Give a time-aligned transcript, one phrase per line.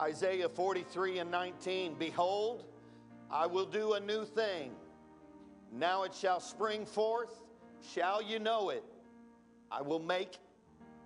[0.00, 2.64] Isaiah 43 and 19 Behold,
[3.30, 4.72] I will do a new thing.
[5.72, 7.40] Now it shall spring forth.
[7.94, 8.84] Shall you know it?
[9.70, 10.38] I will make,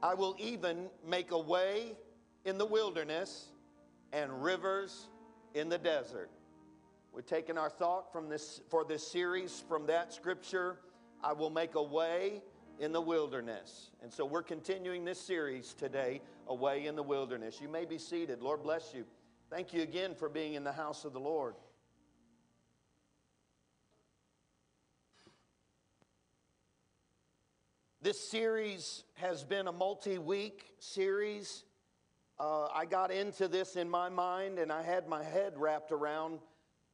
[0.03, 1.97] I will even make a way
[2.45, 3.47] in the wilderness
[4.13, 5.09] and rivers
[5.55, 6.31] in the desert.
[7.13, 10.79] We're taking our thought from this for this series from that scripture.
[11.23, 12.43] I will make a way
[12.81, 13.91] in the wilderness.
[14.03, 17.61] And so we're continuing this series today, A Way in the Wilderness.
[17.61, 18.41] You may be seated.
[18.41, 19.05] Lord bless you.
[19.51, 21.57] Thank you again for being in the house of the Lord.
[28.01, 31.65] This series has been a multi week series.
[32.39, 36.39] Uh, I got into this in my mind and I had my head wrapped around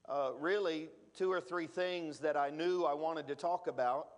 [0.09, 4.09] uh, really two or three things that I knew I wanted to talk about.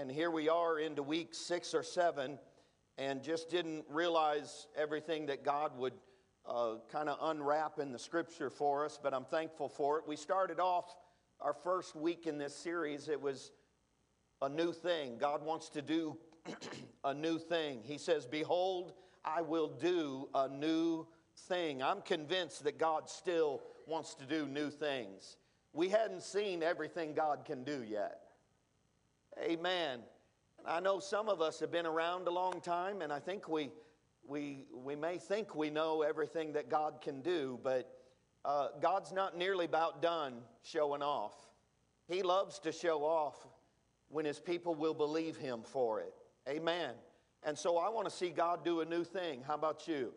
[0.00, 2.38] And here we are into week six or seven
[2.96, 5.92] and just didn't realize everything that God would
[6.48, 10.04] uh, kind of unwrap in the scripture for us, but I'm thankful for it.
[10.08, 10.96] We started off
[11.38, 13.52] our first week in this series, it was
[14.40, 15.18] a new thing.
[15.18, 16.16] God wants to do
[17.04, 17.80] a new thing.
[17.84, 21.06] He says, Behold, I will do a new
[21.46, 21.82] thing.
[21.82, 25.36] I'm convinced that God still wants to do new things.
[25.74, 28.19] We hadn't seen everything God can do yet.
[29.38, 30.00] Amen.
[30.66, 33.70] I know some of us have been around a long time, and I think we,
[34.26, 37.90] we, we may think we know everything that God can do, but
[38.44, 41.34] uh, God's not nearly about done showing off.
[42.08, 43.46] He loves to show off
[44.08, 46.12] when his people will believe him for it.
[46.48, 46.94] Amen.
[47.42, 49.42] And so I want to see God do a new thing.
[49.46, 50.12] How about you?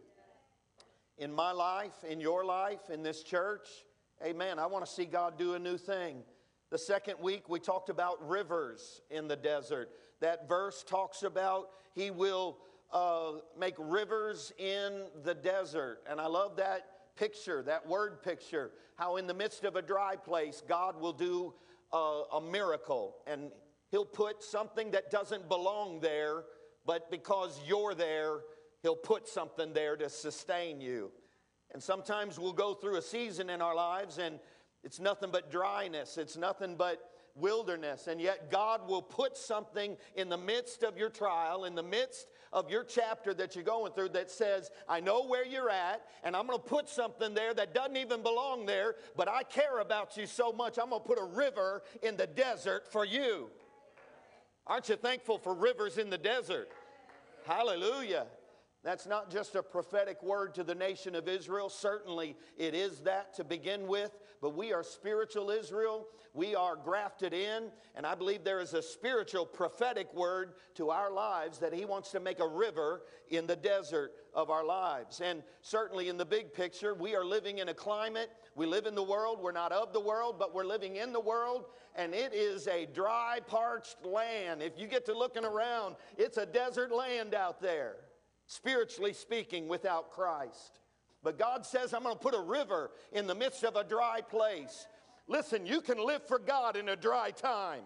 [1.17, 3.67] In my life, in your life, in this church,
[4.25, 4.57] amen.
[4.57, 6.23] I want to see God do a new thing.
[6.73, 9.91] The second week, we talked about rivers in the desert.
[10.21, 12.57] That verse talks about he will
[12.91, 15.99] uh, make rivers in the desert.
[16.09, 20.15] And I love that picture, that word picture, how in the midst of a dry
[20.15, 21.53] place, God will do
[21.91, 23.17] a, a miracle.
[23.27, 23.51] And
[23.91, 26.45] He'll put something that doesn't belong there,
[26.87, 28.39] but because you're there,
[28.81, 31.11] He'll put something there to sustain you.
[31.71, 34.39] And sometimes we'll go through a season in our lives and
[34.83, 38.07] it's nothing but dryness, it's nothing but wilderness.
[38.07, 42.27] And yet, God will put something in the midst of your trial, in the midst
[42.51, 46.35] of your chapter that you're going through that says, I know where you're at, and
[46.35, 50.15] I'm going to put something there that doesn't even belong there, but I care about
[50.17, 53.49] you so much, I'm going to put a river in the desert for you.
[54.67, 56.69] Aren't you thankful for rivers in the desert?
[57.45, 58.27] Hallelujah.
[58.83, 61.69] That's not just a prophetic word to the nation of Israel.
[61.69, 64.11] Certainly, it is that to begin with,
[64.43, 66.05] but we are spiritual Israel.
[66.33, 71.13] We are grafted in, and I believe there is a spiritual prophetic word to our
[71.13, 75.21] lives that He wants to make a river in the desert of our lives.
[75.21, 78.31] And certainly, in the big picture, we are living in a climate.
[78.53, 79.39] We live in the world.
[79.41, 82.85] We're not of the world, but we're living in the world, and it is a
[82.85, 84.61] dry, parched land.
[84.61, 87.95] If you get to looking around, it's a desert land out there,
[88.47, 90.81] spiritually speaking, without Christ.
[91.23, 94.21] But God says, I'm going to put a river in the midst of a dry
[94.21, 94.87] place.
[95.27, 97.83] Listen, you can live for God in a dry time.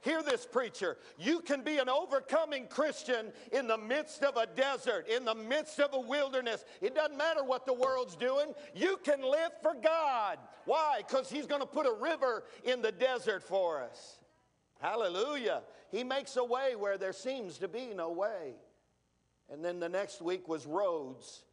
[0.00, 0.96] Hear this, preacher.
[1.18, 5.80] You can be an overcoming Christian in the midst of a desert, in the midst
[5.80, 6.64] of a wilderness.
[6.80, 8.52] It doesn't matter what the world's doing.
[8.74, 10.38] You can live for God.
[10.64, 11.02] Why?
[11.06, 14.20] Because He's going to put a river in the desert for us.
[14.80, 15.62] Hallelujah.
[15.90, 18.54] He makes a way where there seems to be no way.
[19.50, 21.45] And then the next week was roads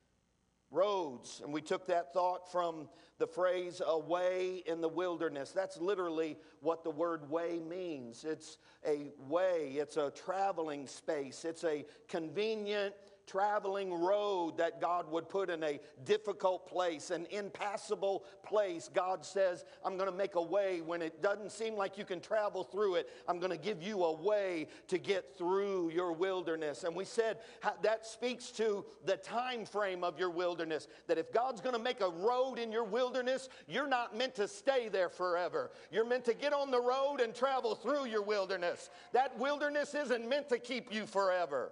[0.74, 1.42] roads.
[1.44, 2.90] And we took that thought from
[3.20, 5.52] the phrase a way in the wilderness.
[5.52, 8.26] That's literally what the word way means.
[8.26, 12.96] It's a way, it's a traveling space, it's a convenient
[13.28, 18.90] traveling road that God would put in a difficult place, an impassable place.
[18.94, 22.20] God says, I'm going to make a way when it doesn't seem like you can
[22.20, 23.10] travel through it.
[23.28, 26.84] I'm going to give you a way to get through your wilderness.
[26.84, 27.38] And we said
[27.82, 30.88] that speaks to the time frame of your wilderness.
[31.08, 34.48] That if God's going to make a road in your wilderness, you're not meant to
[34.48, 35.72] stay there forever.
[35.92, 38.90] You're meant to get on the road and travel through your wilderness.
[39.14, 41.72] That wilderness isn't meant to keep you forever.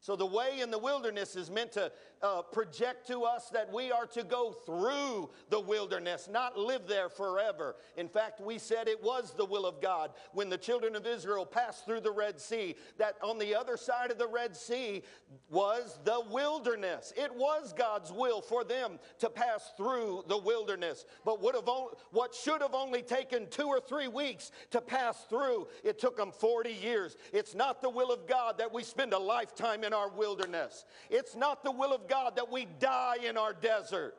[0.00, 3.90] So, the way in the wilderness is meant to uh, project to us that we
[3.90, 7.76] are to go through the wilderness, not live there forever.
[7.96, 11.46] In fact, we said it was the will of God when the children of Israel
[11.46, 15.02] passed through the Red Sea, that on the other side of the Red Sea
[15.48, 17.12] was the wilderness.
[17.16, 21.06] It was God's will for them to pass through the wilderness.
[21.24, 21.70] But would have
[22.10, 26.32] what should have only taken two or three weeks to pass through, it took them
[26.32, 27.16] 40 years.
[27.32, 30.84] It's not the will of God that we spend a lifetime in our wilderness.
[31.08, 34.14] It's not the will of God that we die in our desert.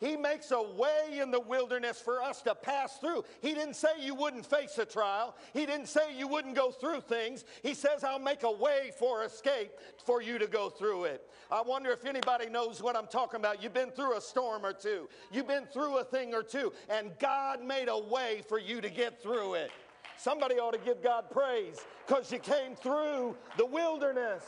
[0.00, 3.24] He makes a way in the wilderness for us to pass through.
[3.40, 5.34] He didn't say you wouldn't face a trial.
[5.54, 7.44] He didn't say you wouldn't go through things.
[7.62, 9.70] He says, I'll make a way for escape
[10.04, 11.22] for you to go through it.
[11.50, 13.62] I wonder if anybody knows what I'm talking about.
[13.62, 17.12] You've been through a storm or two, you've been through a thing or two, and
[17.18, 19.70] God made a way for you to get through it.
[20.18, 24.42] Somebody ought to give God praise because you came through the wilderness.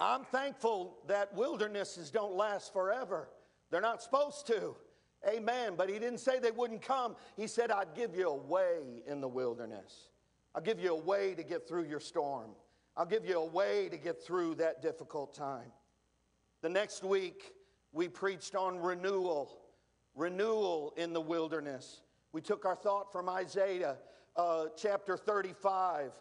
[0.00, 3.28] I'm thankful that wildernesses don't last forever.
[3.70, 4.76] They're not supposed to.
[5.28, 5.74] Amen.
[5.76, 7.16] But he didn't say they wouldn't come.
[7.36, 10.10] He said, I'd give you a way in the wilderness.
[10.54, 12.50] I'll give you a way to get through your storm.
[12.96, 15.70] I'll give you a way to get through that difficult time.
[16.62, 17.52] The next week,
[17.92, 19.58] we preached on renewal,
[20.14, 22.02] renewal in the wilderness.
[22.32, 23.96] We took our thought from Isaiah
[24.36, 26.12] uh, chapter 35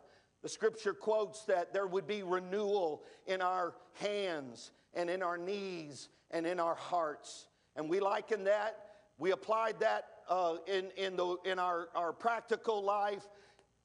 [0.47, 6.07] the scripture quotes that there would be renewal in our hands and in our knees
[6.31, 7.47] and in our hearts.
[7.75, 8.77] And we liken that,
[9.17, 13.27] we applied that uh, in, in, the, in our, our practical life,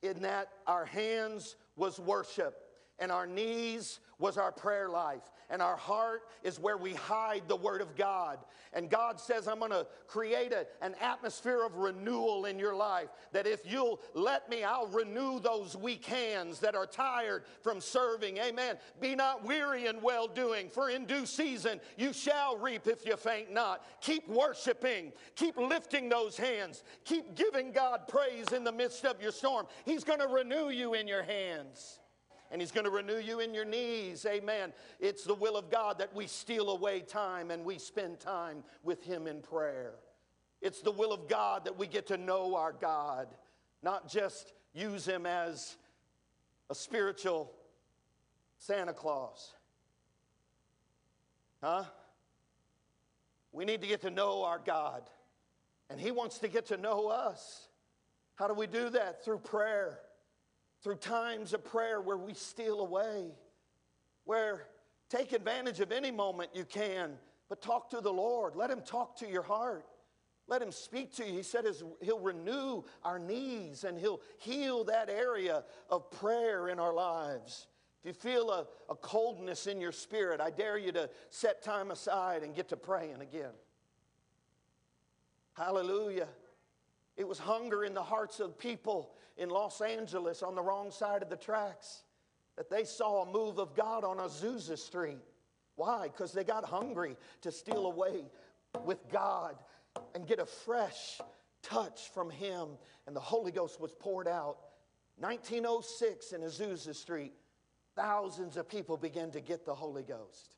[0.02, 2.61] in that our hands was worship
[3.02, 7.56] and our knees was our prayer life and our heart is where we hide the
[7.56, 8.38] Word of God.
[8.72, 13.08] And God says, I'm going to create a, an atmosphere of renewal in your life.
[13.32, 18.38] That if you'll let me, I'll renew those weak hands that are tired from serving.
[18.38, 18.76] Amen.
[18.98, 23.16] Be not weary in well doing, for in due season you shall reap if you
[23.16, 23.84] faint not.
[24.00, 29.32] Keep worshiping, keep lifting those hands, keep giving God praise in the midst of your
[29.32, 29.66] storm.
[29.84, 31.98] He's going to renew you in your hands
[32.52, 34.26] and He's going to renew you in your knees.
[34.26, 34.74] Amen.
[35.00, 39.02] It's the will of God that we steal away time and we spend time with
[39.02, 39.94] Him in prayer.
[40.60, 43.28] It's the will of God that we get to know our God,
[43.82, 45.76] not just use Him as
[46.68, 47.50] a spiritual
[48.58, 49.54] Santa Claus.
[51.62, 51.84] Huh?
[53.50, 55.02] We need to get to know our God,
[55.88, 57.68] and He wants to get to know us.
[58.34, 59.24] How do we do that?
[59.24, 59.98] Through prayer
[60.82, 63.30] through times of prayer where we steal away,
[64.24, 64.66] where
[65.08, 67.12] take advantage of any moment you can,
[67.48, 68.56] but talk to the Lord.
[68.56, 69.86] Let Him talk to your heart.
[70.48, 71.32] Let Him speak to you.
[71.32, 71.64] He said
[72.00, 77.68] He'll renew our knees and He'll heal that area of prayer in our lives.
[78.02, 81.92] If you feel a, a coldness in your spirit, I dare you to set time
[81.92, 83.52] aside and get to praying again.
[85.52, 86.28] Hallelujah.
[87.16, 91.22] It was hunger in the hearts of people in Los Angeles on the wrong side
[91.22, 92.02] of the tracks
[92.56, 95.18] that they saw a move of God on Azusa Street.
[95.76, 96.08] Why?
[96.08, 98.24] Because they got hungry to steal away
[98.84, 99.56] with God
[100.14, 101.20] and get a fresh
[101.62, 102.68] touch from Him.
[103.06, 104.58] And the Holy Ghost was poured out.
[105.18, 107.32] 1906 in Azusa Street,
[107.94, 110.56] thousands of people began to get the Holy Ghost.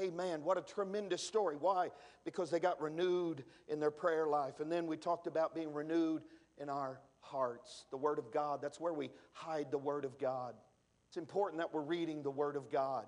[0.00, 0.42] Amen.
[0.42, 1.56] What a tremendous story.
[1.58, 1.90] Why?
[2.24, 4.60] Because they got renewed in their prayer life.
[4.60, 6.22] And then we talked about being renewed
[6.58, 7.00] in our
[7.32, 7.86] hearts.
[7.90, 10.54] The Word of God, that's where we hide the Word of God.
[11.08, 13.06] It's important that we're reading the Word of God.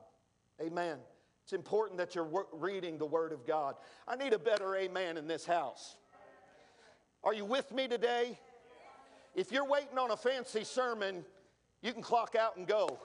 [0.60, 0.98] Amen.
[1.44, 3.74] It's important that you're reading the Word of God.
[4.08, 5.96] I need a better amen in this house.
[7.22, 8.38] Are you with me today?
[9.34, 11.24] If you're waiting on a fancy sermon,
[11.82, 12.98] you can clock out and go.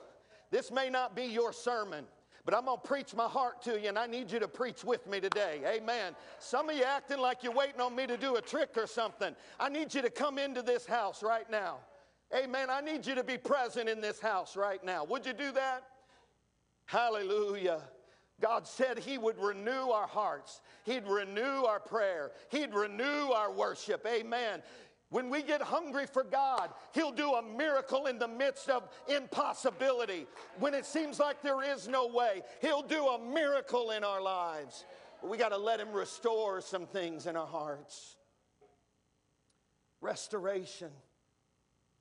[0.50, 2.06] This may not be your sermon.
[2.44, 4.84] But I'm going to preach my heart to you, and I need you to preach
[4.84, 5.60] with me today.
[5.66, 6.14] Amen.
[6.38, 9.34] Some of you acting like you're waiting on me to do a trick or something.
[9.58, 11.78] I need you to come into this house right now.
[12.34, 12.68] Amen.
[12.70, 15.04] I need you to be present in this house right now.
[15.04, 15.82] Would you do that?
[16.86, 17.82] Hallelujah.
[18.40, 20.60] God said He would renew our hearts.
[20.84, 22.30] He'd renew our prayer.
[22.50, 24.06] He'd renew our worship.
[24.06, 24.62] Amen.
[25.10, 30.26] When we get hungry for God, He'll do a miracle in the midst of impossibility.
[30.58, 34.84] When it seems like there is no way, He'll do a miracle in our lives.
[35.22, 38.16] We got to let Him restore some things in our hearts.
[40.00, 40.90] Restoration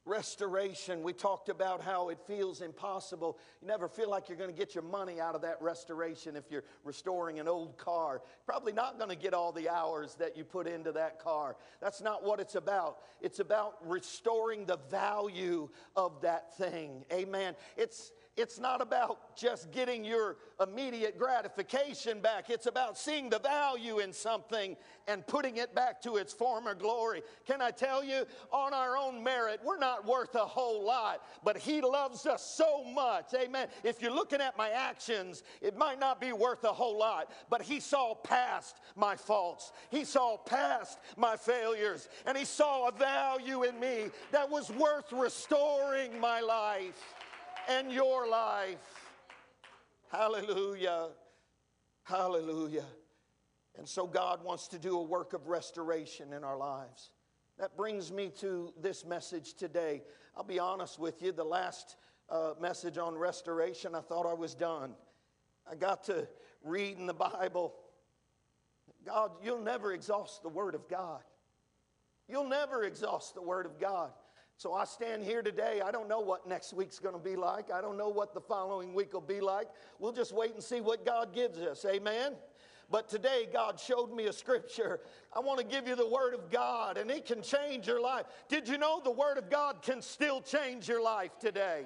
[0.10, 1.04] restoration.
[1.04, 3.38] We talked about how it feels impossible.
[3.62, 6.46] You never feel like you're going to get your money out of that restoration if
[6.50, 8.22] you're restoring an old car.
[8.46, 11.56] Probably not going to get all the hours that you put into that car.
[11.80, 12.98] That's not what it's about.
[13.22, 17.06] It's about restoring the value of that thing.
[17.14, 17.56] Amen.
[17.78, 22.50] It's it's not about just getting your immediate gratification back.
[22.50, 24.78] It's about seeing the value in something
[25.10, 27.22] and putting it back to its former glory.
[27.46, 31.58] Can I tell you, on our own merit, we're not worth a whole lot, but
[31.58, 33.34] He loves us so much.
[33.34, 33.68] Amen.
[33.84, 37.62] If you're looking at my actions, it might not be worth a whole lot, but
[37.62, 43.64] He saw past my faults, He saw past my failures, and He saw a value
[43.64, 47.16] in me that was worth restoring my life
[47.70, 48.78] and your life.
[50.12, 51.10] Hallelujah.
[52.04, 52.86] Hallelujah.
[53.78, 57.12] And so God wants to do a work of restoration in our lives.
[57.60, 60.02] That brings me to this message today.
[60.36, 61.96] I'll be honest with you, the last
[62.30, 64.94] uh, message on restoration, I thought I was done.
[65.70, 66.28] I got to
[66.64, 67.76] reading the Bible.
[69.06, 71.22] God, you'll never exhaust the Word of God.
[72.28, 74.12] You'll never exhaust the Word of God.
[74.60, 75.80] So I stand here today.
[75.80, 77.72] I don't know what next week's going to be like.
[77.72, 79.70] I don't know what the following week will be like.
[80.00, 81.86] We'll just wait and see what God gives us.
[81.86, 82.34] Amen.
[82.92, 85.00] But today, God showed me a scripture.
[85.34, 88.26] I want to give you the Word of God, and it can change your life.
[88.50, 91.86] Did you know the Word of God can still change your life today?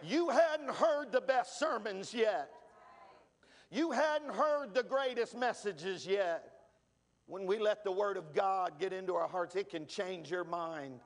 [0.00, 2.48] You hadn't heard the best sermons yet,
[3.72, 6.48] you hadn't heard the greatest messages yet.
[7.26, 10.44] When we let the Word of God get into our hearts, it can change your
[10.44, 11.00] mind.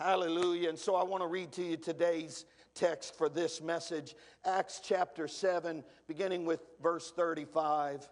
[0.00, 0.70] Hallelujah.
[0.70, 4.14] And so I want to read to you today's text for this message
[4.46, 8.08] Acts chapter 7, beginning with verse 35.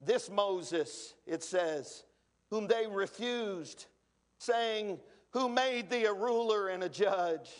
[0.00, 2.04] This Moses, it says,
[2.50, 3.86] whom they refused,
[4.38, 5.00] saying,
[5.32, 7.50] Who made thee a ruler and a judge?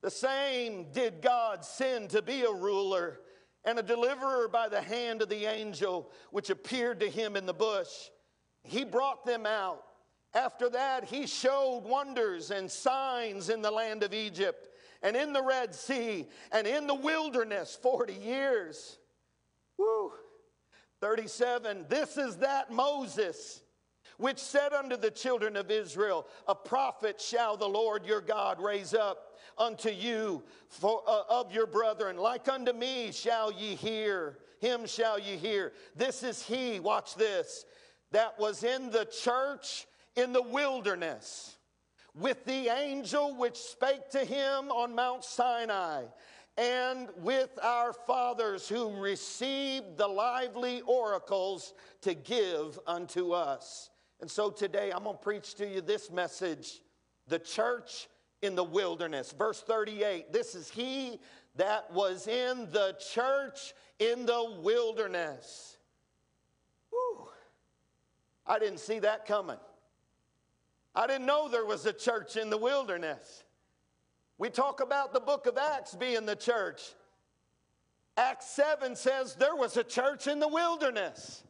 [0.00, 3.18] The same did God send to be a ruler
[3.64, 7.52] and a deliverer by the hand of the angel which appeared to him in the
[7.52, 8.10] bush.
[8.62, 9.82] He brought them out.
[10.34, 14.68] After that, he showed wonders and signs in the land of Egypt
[15.02, 18.98] and in the Red Sea and in the wilderness 40 years.
[19.78, 20.12] Woo!
[21.00, 23.62] 37 This is that Moses
[24.16, 28.94] which said unto the children of Israel, A prophet shall the Lord your God raise
[28.94, 34.86] up unto you for, uh, of your brethren, like unto me shall ye hear, him
[34.86, 35.72] shall ye hear.
[35.96, 37.64] This is he, watch this,
[38.12, 41.56] that was in the church in the wilderness
[42.14, 46.04] with the angel which spake to him on Mount Sinai
[46.56, 53.90] and with our fathers who received the lively oracles to give unto us.
[54.20, 56.80] And so today I'm going to preach to you this message
[57.26, 58.08] the church
[58.42, 59.34] in the wilderness.
[59.36, 61.18] Verse 38 this is he
[61.56, 65.78] that was in the church in the wilderness.
[66.90, 67.28] Whew.
[68.46, 69.58] I didn't see that coming.
[70.94, 73.44] I didn't know there was a church in the wilderness.
[74.38, 76.82] We talk about the book of Acts being the church.
[78.16, 81.42] Acts 7 says there was a church in the wilderness.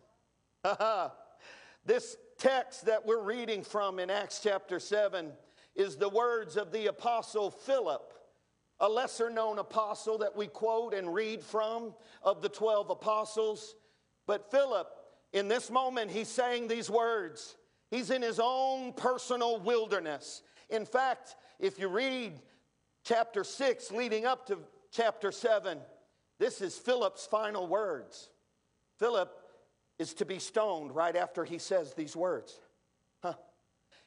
[1.84, 5.30] this text that we're reading from in Acts chapter 7
[5.74, 8.14] is the words of the apostle Philip,
[8.80, 13.74] a lesser known apostle that we quote and read from of the 12 apostles.
[14.26, 14.88] But Philip,
[15.34, 17.56] in this moment, he's saying these words.
[17.94, 20.42] He's in his own personal wilderness.
[20.68, 22.32] In fact, if you read
[23.04, 24.58] chapter 6 leading up to
[24.90, 25.78] chapter 7,
[26.40, 28.30] this is Philip's final words.
[28.98, 29.32] Philip
[30.00, 32.58] is to be stoned right after he says these words.
[33.22, 33.34] Huh.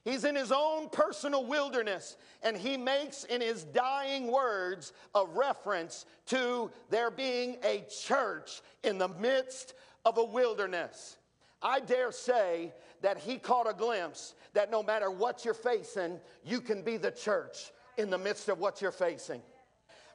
[0.04, 6.06] He's in his own personal wilderness, and he makes in his dying words a reference
[6.26, 11.16] to there being a church in the midst of a wilderness.
[11.62, 16.62] I dare say that he caught a glimpse that no matter what you're facing, you
[16.62, 19.42] can be the church in the midst of what you're facing.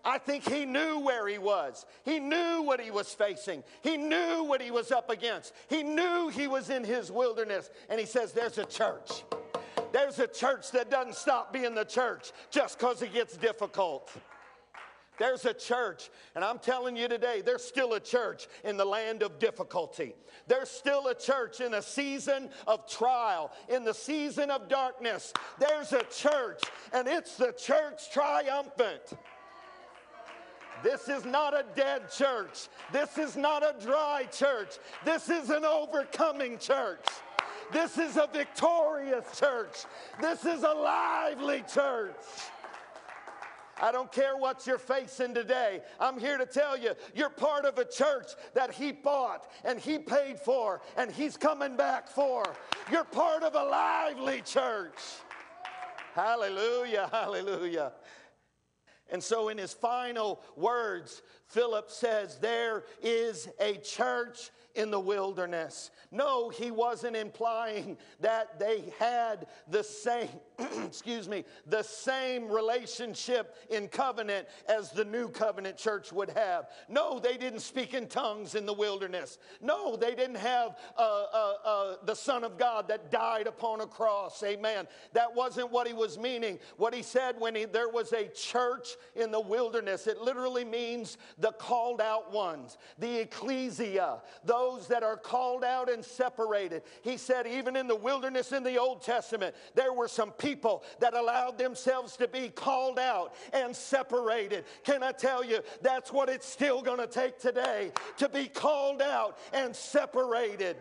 [0.05, 1.87] I think he knew where he was.
[2.05, 3.63] He knew what he was facing.
[3.83, 5.53] He knew what he was up against.
[5.69, 7.71] He knew he was in his wilderness.
[7.89, 9.23] And he says, There's a church.
[9.93, 14.11] There's a church that doesn't stop being the church just because it gets difficult.
[15.19, 19.23] There's a church, and I'm telling you today, there's still a church in the land
[19.23, 20.15] of difficulty.
[20.47, 25.33] There's still a church in a season of trial, in the season of darkness.
[25.59, 29.03] There's a church, and it's the church triumphant.
[30.83, 32.69] This is not a dead church.
[32.93, 34.79] This is not a dry church.
[35.05, 37.07] This is an overcoming church.
[37.73, 39.85] This is a victorious church.
[40.21, 42.17] This is a lively church.
[43.81, 45.81] I don't care what you're facing today.
[45.99, 49.99] I'm here to tell you, you're part of a church that He bought and He
[49.99, 52.45] paid for and He's coming back for.
[52.91, 54.99] You're part of a lively church.
[56.15, 57.93] Hallelujah, hallelujah.
[59.11, 65.91] And so, in his final words, Philip says, There is a church in the wilderness.
[66.11, 70.29] No, he wasn't implying that they had the same,
[70.85, 76.69] excuse me, the same relationship in covenant as the new covenant church would have.
[76.89, 79.39] No, they didn't speak in tongues in the wilderness.
[79.61, 83.87] No, they didn't have uh, uh, uh, the Son of God that died upon a
[83.87, 84.43] cross.
[84.43, 84.87] Amen.
[85.13, 86.59] That wasn't what he was meaning.
[86.77, 91.19] What he said when he, there was a church in the wilderness, it literally means
[91.39, 96.83] the called out ones, the ecclesia, those that are called out and separated.
[97.03, 101.15] He said, even in the wilderness in the Old Testament, there were some people that
[101.15, 104.65] allowed themselves to be called out and separated.
[104.85, 109.03] Can I tell you, that's what it's still going to take today to be called
[109.03, 110.77] out and separated.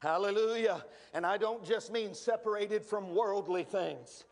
[0.00, 0.84] Hallelujah.
[1.14, 4.24] And I don't just mean separated from worldly things.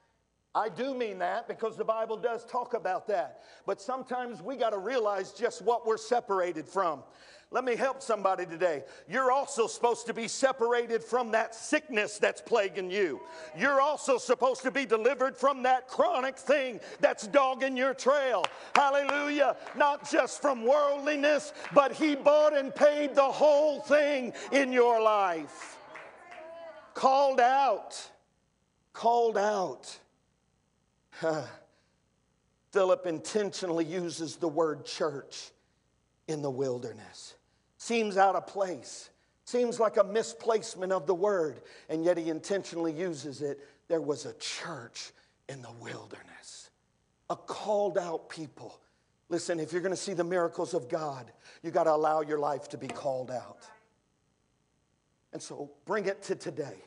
[0.55, 3.43] I do mean that because the Bible does talk about that.
[3.67, 7.05] But sometimes we got to realize just what we're separated from.
[7.53, 8.85] Let me help somebody today.
[9.09, 13.21] You're also supposed to be separated from that sickness that's plaguing you.
[13.59, 18.45] You're also supposed to be delivered from that chronic thing that's dogging your trail.
[18.77, 19.57] Hallelujah.
[19.77, 25.77] Not just from worldliness, but He bought and paid the whole thing in your life.
[26.95, 28.01] Called out.
[28.93, 29.99] Called out.
[32.73, 35.51] Philip intentionally uses the word church
[36.29, 37.35] in the wilderness.
[37.79, 39.11] Seems out of place,
[39.45, 43.59] seems like a misplacement of the word, and yet he intentionally uses it.
[43.89, 45.11] There was a church
[45.49, 46.71] in the wilderness,
[47.29, 48.81] a called out people.
[49.29, 51.31] Listen, if you're going to see the miracles of God,
[51.63, 53.59] you got to allow your life to be called out.
[55.33, 56.85] And so bring it to today.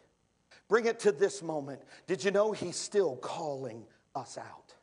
[0.68, 1.82] Bring it to this moment.
[2.08, 4.74] Did you know he's still calling us out.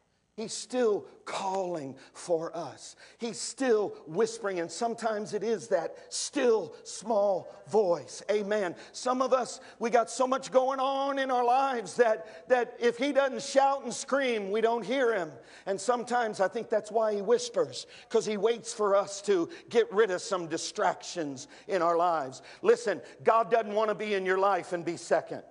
[0.40, 2.96] He's still calling for us.
[3.18, 8.22] He's still whispering, and sometimes it is that still small voice.
[8.30, 8.74] Amen.
[8.92, 12.96] Some of us, we got so much going on in our lives that, that if
[12.96, 15.30] He doesn't shout and scream, we don't hear Him.
[15.66, 19.92] And sometimes I think that's why He whispers, because He waits for us to get
[19.92, 22.40] rid of some distractions in our lives.
[22.62, 25.42] Listen, God doesn't want to be in your life and be second.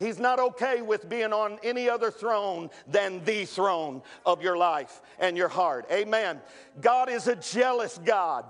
[0.00, 5.02] He's not okay with being on any other throne than the throne of your life
[5.18, 5.86] and your heart.
[5.92, 6.40] Amen.
[6.80, 8.46] God is a jealous God.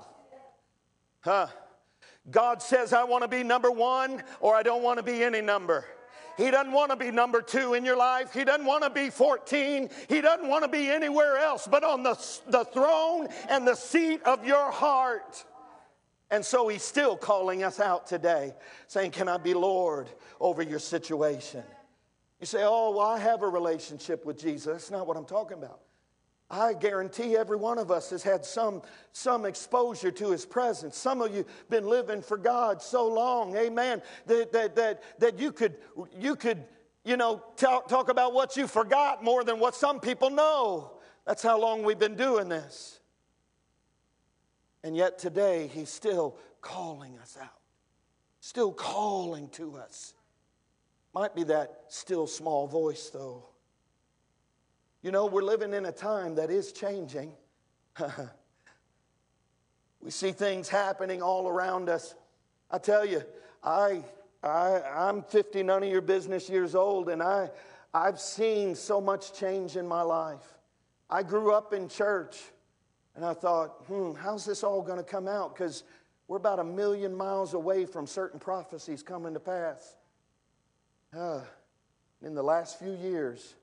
[1.23, 1.49] Huh?
[2.31, 5.41] God says, I want to be number one or I don't want to be any
[5.41, 5.85] number.
[6.37, 8.33] He doesn't want to be number two in your life.
[8.33, 9.91] He doesn't want to be 14.
[10.09, 12.15] He doesn't want to be anywhere else but on the,
[12.47, 15.45] the throne and the seat of your heart.
[16.31, 18.55] And so he's still calling us out today,
[18.87, 20.09] saying, Can I be Lord
[20.41, 21.65] over your situation?
[22.39, 24.67] You say, Oh, well, I have a relationship with Jesus.
[24.67, 25.81] That's not what I'm talking about.
[26.51, 30.97] I guarantee every one of us has had some, some exposure to his presence.
[30.97, 35.53] Some of you been living for God so long, amen, that, that, that, that you
[35.53, 35.77] could,
[36.19, 36.65] you could,
[37.05, 40.93] you know, talk, talk about what you forgot more than what some people know.
[41.25, 43.00] That's how long we've been doing this.
[44.83, 47.61] And yet today, He's still calling us out,
[48.41, 50.15] still calling to us.
[51.15, 53.45] Might be that still small voice, though.
[55.03, 57.33] You know, we're living in a time that is changing.
[60.03, 62.15] we see things happening all around us.
[62.71, 63.23] I tell you,
[63.65, 64.05] I,
[64.43, 67.51] I, I'm 50, none of your business years old, and I,
[67.93, 70.45] I've seen so much change in my life.
[71.09, 72.39] I grew up in church.
[73.17, 75.55] And I thought, hmm, how's this all going to come out?
[75.55, 75.85] Because
[76.29, 79.97] we're about a million miles away from certain prophecies coming to pass.
[81.17, 81.41] Uh,
[82.23, 83.55] in the last few years,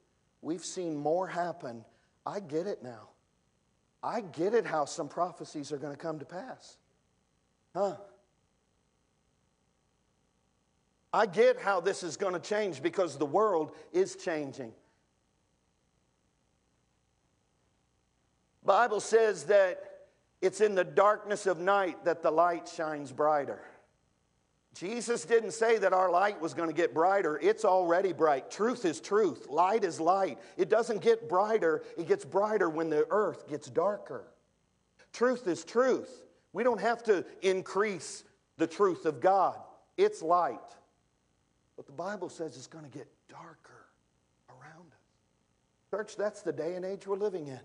[0.42, 1.86] we've seen more happen.
[2.26, 3.10] I get it now.
[4.04, 6.78] I get it how some prophecies are going to come to pass.
[7.74, 7.96] Huh?
[11.14, 14.74] I get how this is going to change because the world is changing.
[18.68, 19.82] Bible says that
[20.42, 23.62] it's in the darkness of night that the light shines brighter.
[24.76, 27.40] Jesus didn't say that our light was going to get brighter.
[27.42, 28.52] It's already bright.
[28.52, 29.48] Truth is truth.
[29.50, 30.38] Light is light.
[30.58, 34.28] It doesn't get brighter, it gets brighter when the earth gets darker.
[35.14, 36.22] Truth is truth.
[36.52, 38.26] We don't have to increase
[38.58, 39.58] the truth of God,
[39.96, 40.60] it's light.
[41.78, 43.86] But the Bible says it's going to get darker
[44.50, 45.90] around us.
[45.90, 47.60] Church, that's the day and age we're living in.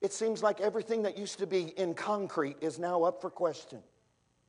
[0.00, 3.80] It seems like everything that used to be in concrete is now up for question.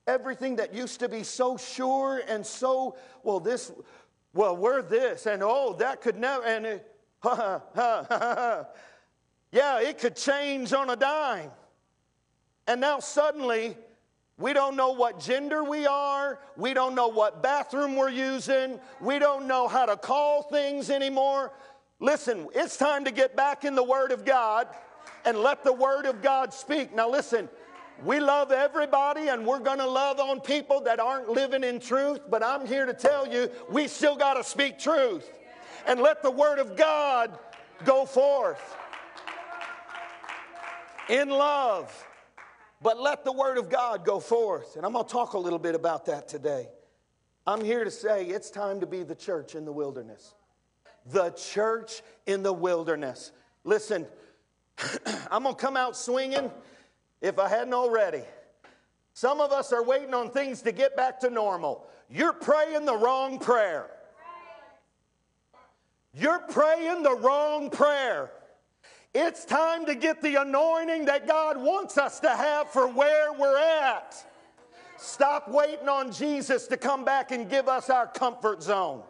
[0.08, 3.72] Everything that used to be so sure and so, well, this,
[4.34, 8.66] well, we're this, and oh, that could never, and it, ha, ha, ha, ha,
[9.52, 11.52] yeah, it could change on a dime.
[12.68, 13.76] And now suddenly,
[14.38, 16.40] we don't know what gender we are.
[16.56, 18.80] We don't know what bathroom we're using.
[19.02, 21.52] We don't know how to call things anymore.
[22.00, 24.68] Listen, it's time to get back in the Word of God
[25.26, 26.94] and let the Word of God speak.
[26.96, 27.50] Now, listen,
[28.04, 32.22] we love everybody and we're going to love on people that aren't living in truth,
[32.30, 35.30] but I'm here to tell you we still got to speak truth
[35.86, 37.38] and let the Word of God
[37.86, 38.62] go forth.
[41.10, 42.08] in love.
[42.82, 44.76] But let the word of God go forth.
[44.76, 46.68] And I'm going to talk a little bit about that today.
[47.46, 50.34] I'm here to say it's time to be the church in the wilderness.
[51.06, 53.32] The church in the wilderness.
[53.64, 54.08] Listen,
[55.32, 56.52] I'm going to come out swinging
[57.22, 58.24] if I hadn't already.
[59.14, 61.88] Some of us are waiting on things to get back to normal.
[62.10, 63.90] You're praying the wrong prayer.
[66.14, 68.32] You're praying the wrong prayer.
[69.14, 73.58] It's time to get the anointing that God wants us to have for where we're
[73.58, 74.16] at.
[74.98, 79.04] Stop waiting on Jesus to come back and give us our comfort zone.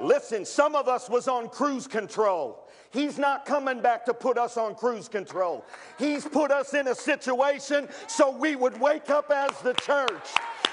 [0.00, 2.63] Listen, some of us was on cruise control.
[2.94, 5.66] He's not coming back to put us on cruise control.
[5.98, 10.22] He's put us in a situation so we would wake up as the church.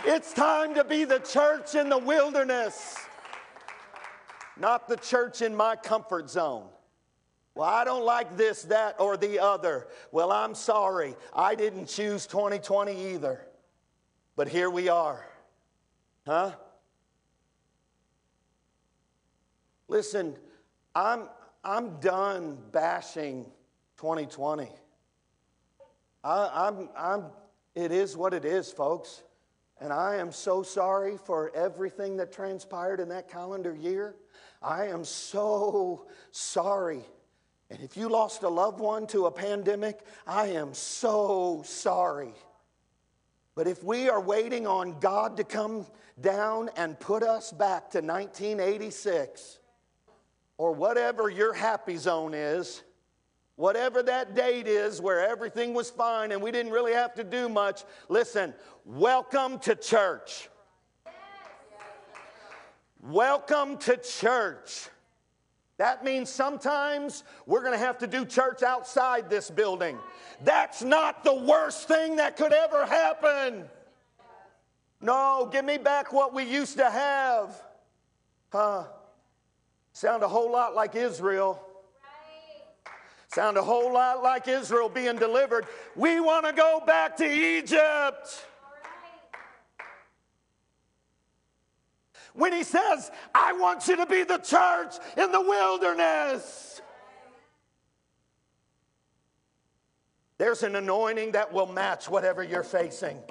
[0.06, 2.96] It's time to be the church in the wilderness,
[4.56, 6.68] not the church in my comfort zone.
[7.56, 9.88] Well, I don't like this, that, or the other.
[10.12, 11.16] Well, I'm sorry.
[11.36, 13.42] I didn't choose 2020 either.
[14.36, 15.26] But here we are.
[16.26, 16.52] Huh?
[19.88, 20.36] Listen,
[20.96, 21.28] I'm,
[21.64, 23.46] I'm done bashing
[23.98, 24.68] 2020.
[26.24, 27.26] I, I'm, I'm,
[27.76, 29.22] it is what it is, folks.
[29.80, 34.16] And I am so sorry for everything that transpired in that calendar year.
[34.62, 37.04] I am so sorry.
[37.72, 42.34] And if you lost a loved one to a pandemic, I am so sorry.
[43.56, 45.86] But if we are waiting on God to come
[46.20, 49.60] down and put us back to 1986,
[50.62, 52.84] or whatever your happy zone is,
[53.56, 57.50] whatever that date is where everything was fine and we didn't really have to do
[57.50, 58.54] much, listen,
[58.86, 60.50] welcome to church.
[63.02, 64.88] Welcome to church.
[65.78, 69.98] That means sometimes we're going to have to do church outside this building.
[70.44, 73.64] That's not the worst thing that could ever happen.
[75.02, 77.60] No, give me back what we used to have.
[78.52, 78.84] Huh?
[79.94, 81.62] Sound a whole lot like Israel.
[83.28, 85.66] Sound a whole lot like Israel being delivered.
[85.96, 88.46] We want to go back to Egypt.
[92.34, 96.82] When he says, I want you to be the church in the wilderness.
[100.38, 103.22] There's an anointing that will match whatever you're facing.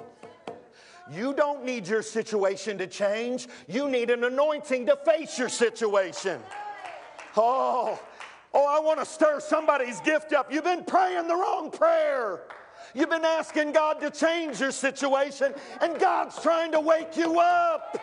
[1.11, 3.47] You don't need your situation to change.
[3.67, 6.41] You need an anointing to face your situation.
[7.35, 7.99] Oh,
[8.53, 10.51] oh, I want to stir somebody's gift up.
[10.51, 12.41] You've been praying the wrong prayer.
[12.93, 17.97] You've been asking God to change your situation, and God's trying to wake you up.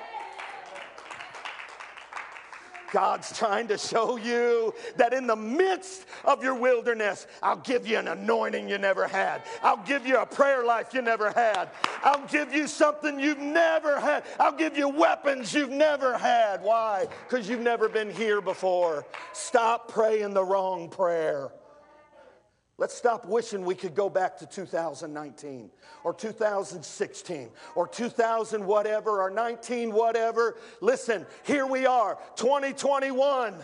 [2.93, 7.99] God's trying to show you that in the midst of your wilderness, I'll give you
[7.99, 9.43] an anointing you never had.
[9.63, 11.71] I'll give you a prayer life you never had.
[12.03, 14.25] I'll give you something you've never had.
[14.41, 16.63] I'll give you weapons you've never had.
[16.63, 17.07] Why?
[17.29, 19.07] Because you've never been here before.
[19.33, 21.51] Stop praying the wrong prayer.
[22.79, 25.69] Let's stop wishing we could go back to 2019
[26.05, 30.57] or 2016 or 2000 whatever or 19 whatever.
[30.81, 33.57] Listen, here we are, 2021.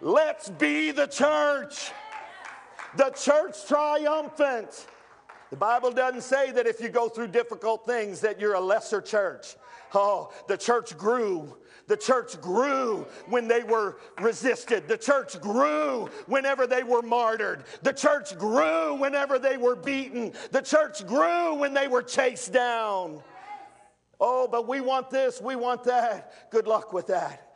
[0.00, 1.92] Let's be the church.
[2.96, 4.88] The church triumphant.
[5.50, 9.00] The Bible doesn't say that if you go through difficult things that you're a lesser
[9.00, 9.54] church.
[9.94, 14.88] Oh, the church grew the church grew when they were resisted.
[14.88, 17.64] The church grew whenever they were martyred.
[17.82, 20.32] The church grew whenever they were beaten.
[20.50, 23.22] The church grew when they were chased down.
[24.20, 26.50] Oh, but we want this, we want that.
[26.50, 27.54] Good luck with that.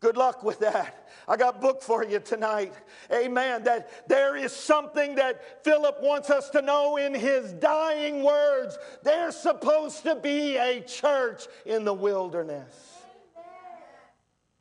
[0.00, 1.08] Good luck with that.
[1.26, 2.72] I got book for you tonight.
[3.12, 3.64] Amen.
[3.64, 8.78] That there is something that Philip wants us to know in his dying words.
[9.02, 12.97] There's supposed to be a church in the wilderness.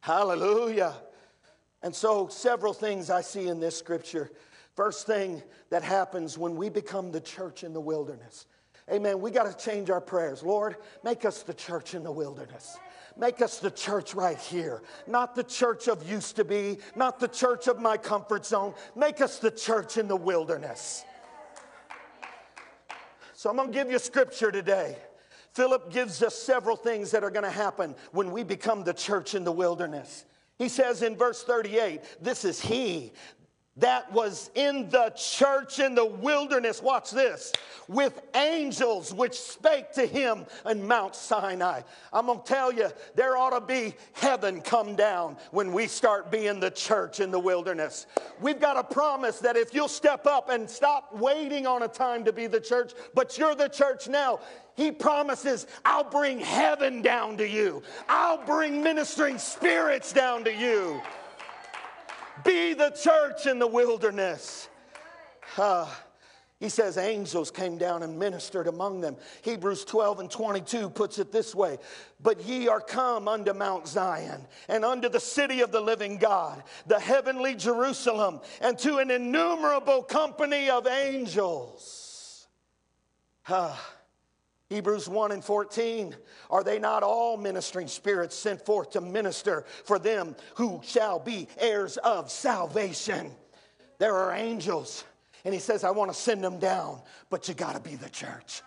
[0.07, 0.93] Hallelujah.
[1.83, 4.31] And so, several things I see in this scripture.
[4.73, 8.45] First thing that happens when we become the church in the wilderness.
[8.89, 9.19] Amen.
[9.19, 10.43] We got to change our prayers.
[10.43, 12.77] Lord, make us the church in the wilderness.
[13.17, 14.81] Make us the church right here.
[15.07, 18.75] Not the church of used to be, not the church of my comfort zone.
[18.95, 21.03] Make us the church in the wilderness.
[23.33, 24.95] So I'm going to give you scripture today.
[25.57, 29.33] Philip gives us several things that are going to happen when we become the church
[29.33, 30.23] in the wilderness.
[30.59, 33.11] He says in verse 38, This is He
[33.77, 36.81] that was in the church in the wilderness.
[36.81, 37.53] Watch this
[37.87, 41.81] with angels which spake to him in Mount Sinai.
[42.11, 46.59] I'm gonna tell you, there ought to be heaven come down when we start being
[46.59, 48.07] the church in the wilderness.
[48.41, 52.25] We've got a promise that if you'll step up and stop waiting on a time
[52.25, 54.39] to be the church, but you're the church now,
[54.77, 61.01] he promises, I'll bring heaven down to you, I'll bring ministering spirits down to you.
[62.45, 64.69] Be the church in the wilderness.
[65.57, 65.87] Uh,
[66.59, 69.15] he says angels came down and ministered among them.
[69.43, 71.79] Hebrews 12 and 22 puts it this way
[72.21, 76.63] But ye are come unto Mount Zion and unto the city of the living God,
[76.85, 82.47] the heavenly Jerusalem, and to an innumerable company of angels.
[83.47, 83.75] Uh,
[84.69, 86.15] Hebrews 1 and 14.
[86.49, 91.47] Are they not all ministering spirits sent forth to minister for them who shall be
[91.57, 93.31] heirs of salvation?
[93.97, 95.05] There are angels.
[95.45, 98.09] And he says, I want to send them down, but you got to be the
[98.09, 98.61] church.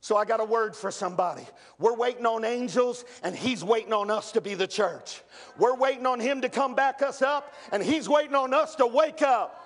[0.00, 1.46] So I got a word for somebody.
[1.78, 5.22] We're waiting on angels, and he's waiting on us to be the church.
[5.58, 8.86] We're waiting on him to come back us up, and he's waiting on us to
[8.86, 9.61] wake up.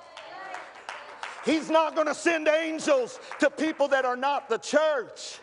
[1.46, 5.38] He's not going to send angels to people that are not the church.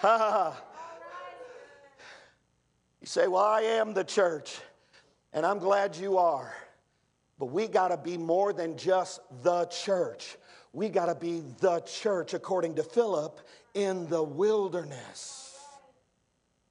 [3.00, 4.56] you say, Well, I am the church,
[5.32, 6.54] and I'm glad you are.
[7.40, 10.36] But we got to be more than just the church.
[10.72, 13.40] We got to be the church, according to Philip,
[13.74, 15.58] in the wilderness.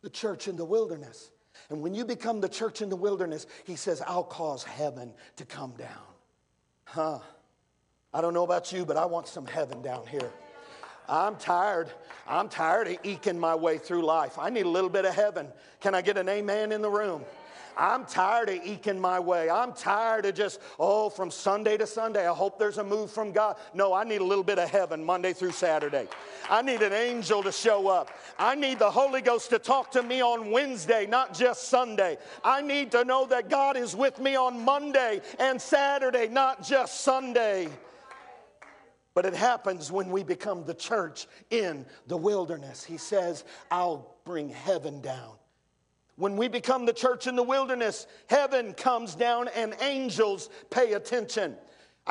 [0.01, 1.29] The church in the wilderness.
[1.69, 5.45] And when you become the church in the wilderness, he says, I'll cause heaven to
[5.45, 5.89] come down.
[6.85, 7.19] Huh?
[8.13, 10.31] I don't know about you, but I want some heaven down here.
[11.07, 11.89] I'm tired.
[12.27, 14.37] I'm tired of eking my way through life.
[14.37, 15.47] I need a little bit of heaven.
[15.79, 17.23] Can I get an amen in the room?
[17.77, 19.49] I'm tired of eking my way.
[19.49, 23.31] I'm tired of just, oh, from Sunday to Sunday, I hope there's a move from
[23.31, 23.55] God.
[23.73, 26.07] No, I need a little bit of heaven Monday through Saturday.
[26.49, 28.11] I need an angel to show up.
[28.37, 32.17] I need the Holy Ghost to talk to me on Wednesday, not just Sunday.
[32.43, 37.01] I need to know that God is with me on Monday and Saturday, not just
[37.01, 37.69] Sunday.
[39.13, 42.83] But it happens when we become the church in the wilderness.
[42.83, 45.35] He says, I'll bring heaven down.
[46.15, 51.55] When we become the church in the wilderness, heaven comes down and angels pay attention.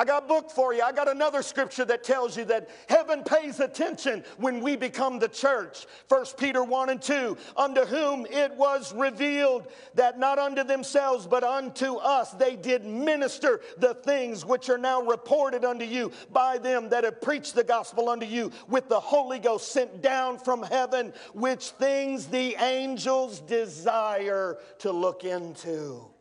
[0.01, 0.81] I got a book for you.
[0.81, 5.27] I got another scripture that tells you that heaven pays attention when we become the
[5.27, 5.85] church.
[6.07, 7.37] 1 Peter 1 and 2.
[7.55, 13.61] Unto whom it was revealed that not unto themselves, but unto us they did minister
[13.77, 18.09] the things which are now reported unto you by them that have preached the gospel
[18.09, 24.57] unto you with the Holy Ghost sent down from heaven, which things the angels desire
[24.79, 26.11] to look into.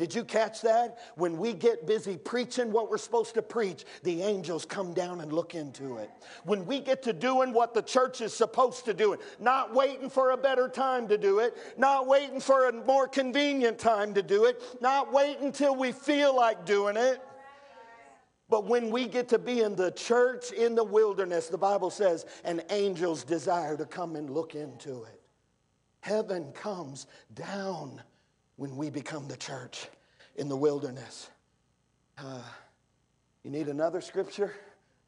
[0.00, 0.96] Did you catch that?
[1.16, 5.30] When we get busy preaching what we're supposed to preach, the angels come down and
[5.30, 6.10] look into it.
[6.44, 10.30] When we get to doing what the church is supposed to do, not waiting for
[10.30, 14.46] a better time to do it, not waiting for a more convenient time to do
[14.46, 17.20] it, not waiting until we feel like doing it.
[18.48, 22.24] But when we get to be in the church in the wilderness, the Bible says,
[22.42, 25.20] and angels desire to come and look into it.
[26.00, 28.02] Heaven comes down
[28.60, 29.88] when we become the church
[30.36, 31.30] in the wilderness.
[32.18, 32.42] Uh,
[33.42, 34.52] you need another scripture?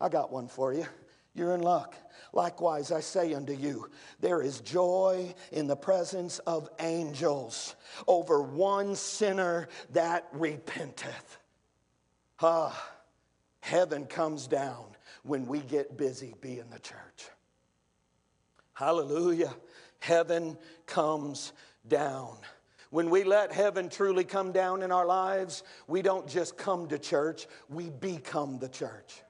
[0.01, 0.87] I got one for you.
[1.35, 1.95] You're in luck.
[2.33, 7.77] Likewise, I say unto you, there is joy in the presence of angels
[8.09, 11.37] over one sinner that repenteth.
[12.41, 12.91] Ah,
[13.61, 14.87] heaven comes down
[15.25, 17.29] when we get busy being the church.
[18.73, 19.53] Hallelujah.
[19.99, 21.53] Heaven comes
[21.87, 22.39] down.
[22.93, 26.99] When we let heaven truly come down in our lives, we don't just come to
[26.99, 29.23] church, we become the church.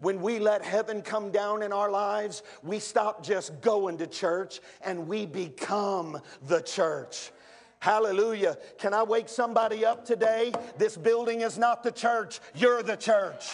[0.00, 4.60] When we let heaven come down in our lives, we stop just going to church
[4.84, 7.32] and we become the church.
[7.78, 8.58] Hallelujah.
[8.76, 10.52] Can I wake somebody up today?
[10.76, 13.46] This building is not the church, you're the church.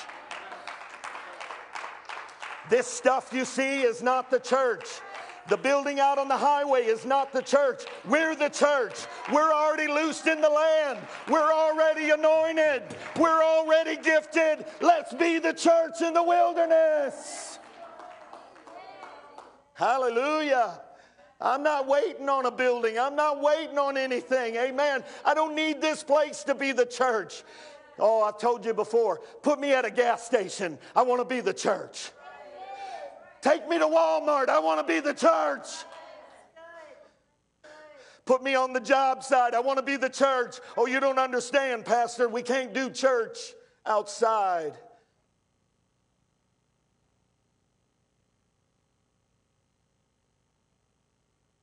[2.69, 4.87] This stuff you see is not the church.
[5.51, 7.83] The building out on the highway is not the church.
[8.09, 8.95] We're the church.
[9.33, 11.01] We're already loosed in the land.
[11.29, 12.85] We're already anointed.
[13.19, 14.65] We're already gifted.
[14.81, 17.59] Let's be the church in the wilderness.
[19.75, 20.81] Hallelujah.
[21.41, 22.97] I'm not waiting on a building.
[22.97, 24.55] I'm not waiting on anything.
[24.55, 25.03] Amen.
[25.25, 27.43] I don't need this place to be the church.
[27.99, 29.21] Oh, I've told you before.
[29.43, 30.79] Put me at a gas station.
[30.95, 32.13] I want to be the church.
[33.43, 34.49] Take me to Walmart.
[34.49, 35.67] I want to be the church.
[38.27, 39.55] Put me on the job side.
[39.55, 40.61] I want to be the church.
[40.77, 42.29] Oh, you don't understand, Pastor.
[42.29, 43.39] We can't do church
[43.87, 44.75] outside.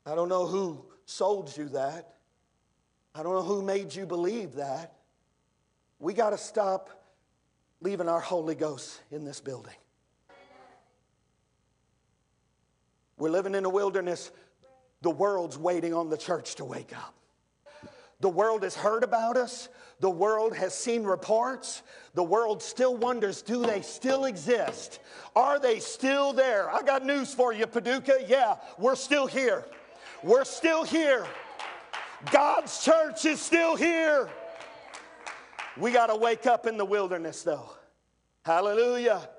[0.06, 2.16] I don't know who sold you that.
[3.14, 4.94] I don't know who made you believe that.
[6.00, 6.90] We got to stop
[7.82, 9.74] leaving our Holy Ghost in this building.
[13.18, 14.32] We're living in a wilderness.
[15.02, 17.14] The world's waiting on the church to wake up.
[18.20, 19.70] The world has heard about us.
[20.00, 21.82] The world has seen reports.
[22.14, 25.00] The world still wonders do they still exist?
[25.36, 26.70] Are they still there?
[26.70, 28.26] I got news for you, Paducah.
[28.28, 29.66] Yeah, we're still here.
[30.24, 31.26] We're still here.
[32.32, 34.30] God's church is still here.
[35.78, 37.70] We got to wake up in the wilderness, though.
[38.44, 39.30] Hallelujah.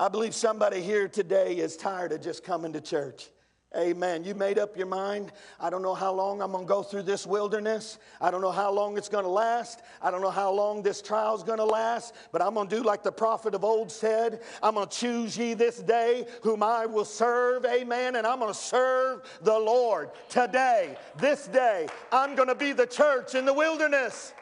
[0.00, 3.30] I believe somebody here today is tired of just coming to church.
[3.76, 4.22] Amen.
[4.22, 5.32] You made up your mind.
[5.58, 7.98] I don't know how long I'm going to go through this wilderness.
[8.20, 9.82] I don't know how long it's going to last.
[10.00, 12.14] I don't know how long this trial is going to last.
[12.30, 15.36] But I'm going to do like the prophet of old said I'm going to choose
[15.36, 17.64] ye this day whom I will serve.
[17.64, 18.14] Amen.
[18.14, 21.88] And I'm going to serve the Lord today, this day.
[22.12, 24.32] I'm going to be the church in the wilderness.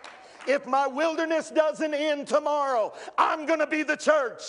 [0.46, 4.42] If my wilderness doesn't end tomorrow, I'm going to be the church.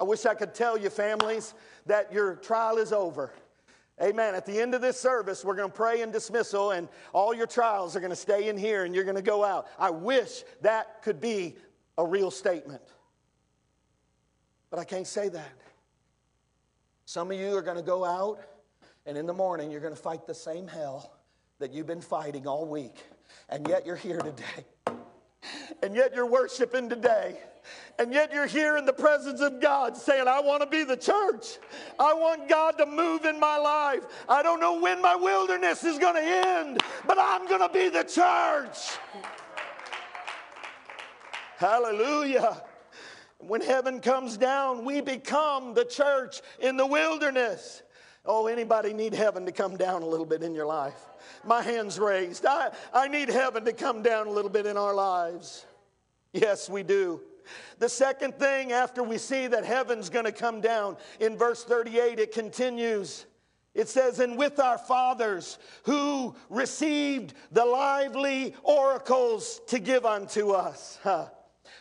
[0.00, 1.54] I wish I could tell you, families,
[1.86, 3.32] that your trial is over.
[4.02, 4.34] Amen.
[4.34, 7.46] At the end of this service, we're going to pray in dismissal, and all your
[7.46, 9.68] trials are going to stay in here and you're going to go out.
[9.78, 11.56] I wish that could be
[11.96, 12.82] a real statement.
[14.70, 15.52] But I can't say that.
[17.04, 18.40] Some of you are going to go out,
[19.06, 21.12] and in the morning, you're going to fight the same hell
[21.60, 22.96] that you've been fighting all week,
[23.48, 24.64] and yet you're here today
[25.82, 27.38] and yet you're worshiping today.
[27.98, 30.96] And yet you're here in the presence of God saying, I want to be the
[30.96, 31.58] church.
[31.98, 34.04] I want God to move in my life.
[34.28, 37.88] I don't know when my wilderness is going to end, but I'm going to be
[37.88, 38.98] the church.
[41.56, 42.62] Hallelujah.
[43.38, 47.82] When heaven comes down, we become the church in the wilderness.
[48.26, 50.98] Oh, anybody need heaven to come down a little bit in your life?
[51.44, 52.46] My hand's raised.
[52.46, 55.66] I, I need heaven to come down a little bit in our lives.
[56.32, 57.20] Yes, we do.
[57.78, 62.18] The second thing, after we see that heaven's going to come down, in verse 38,
[62.18, 63.26] it continues.
[63.74, 70.98] It says, And with our fathers who received the lively oracles to give unto us.
[71.02, 71.26] Huh.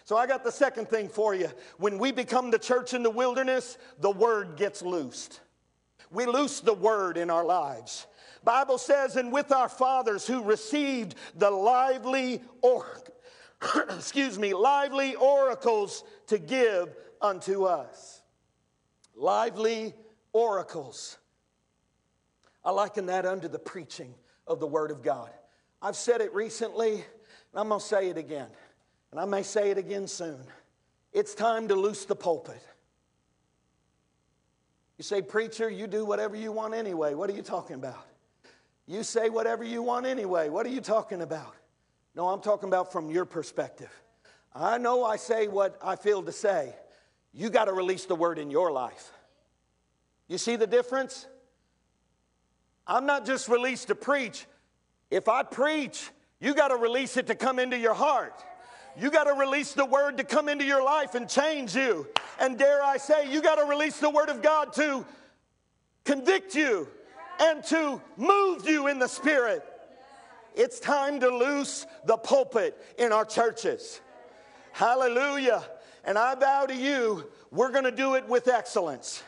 [0.05, 1.49] So I got the second thing for you.
[1.77, 5.39] When we become the church in the wilderness, the word gets loosed.
[6.11, 8.07] We loose the word in our lives.
[8.43, 12.85] Bible says, and with our fathers who received the lively or
[13.89, 18.21] excuse me, lively oracles to give unto us.
[19.15, 19.93] Lively
[20.31, 21.17] oracles.
[22.65, 24.13] I liken that unto the preaching
[24.47, 25.29] of the Word of God.
[25.81, 27.03] I've said it recently, and
[27.55, 28.47] I'm going to say it again,
[29.11, 30.39] and I may say it again soon.
[31.11, 32.61] It's time to loose the pulpit.
[34.97, 37.13] You say, Preacher, you do whatever you want anyway.
[37.13, 38.05] What are you talking about?
[38.87, 40.49] You say whatever you want anyway.
[40.49, 41.55] What are you talking about?
[42.15, 43.89] No, I'm talking about from your perspective.
[44.53, 46.75] I know I say what I feel to say.
[47.33, 49.11] You got to release the word in your life.
[50.27, 51.25] You see the difference?
[52.85, 54.45] I'm not just released to preach.
[55.09, 58.43] If I preach, you got to release it to come into your heart.
[58.95, 62.07] You got to release the word to come into your life and change you.
[62.39, 65.03] And dare I say, you got to release the word of God to
[66.03, 66.87] convict you
[67.39, 69.65] and to move you in the spirit.
[70.55, 74.01] It's time to loose the pulpit in our churches.
[74.71, 75.63] Hallelujah.
[76.03, 79.23] And I vow to you, we're going to do it with excellence.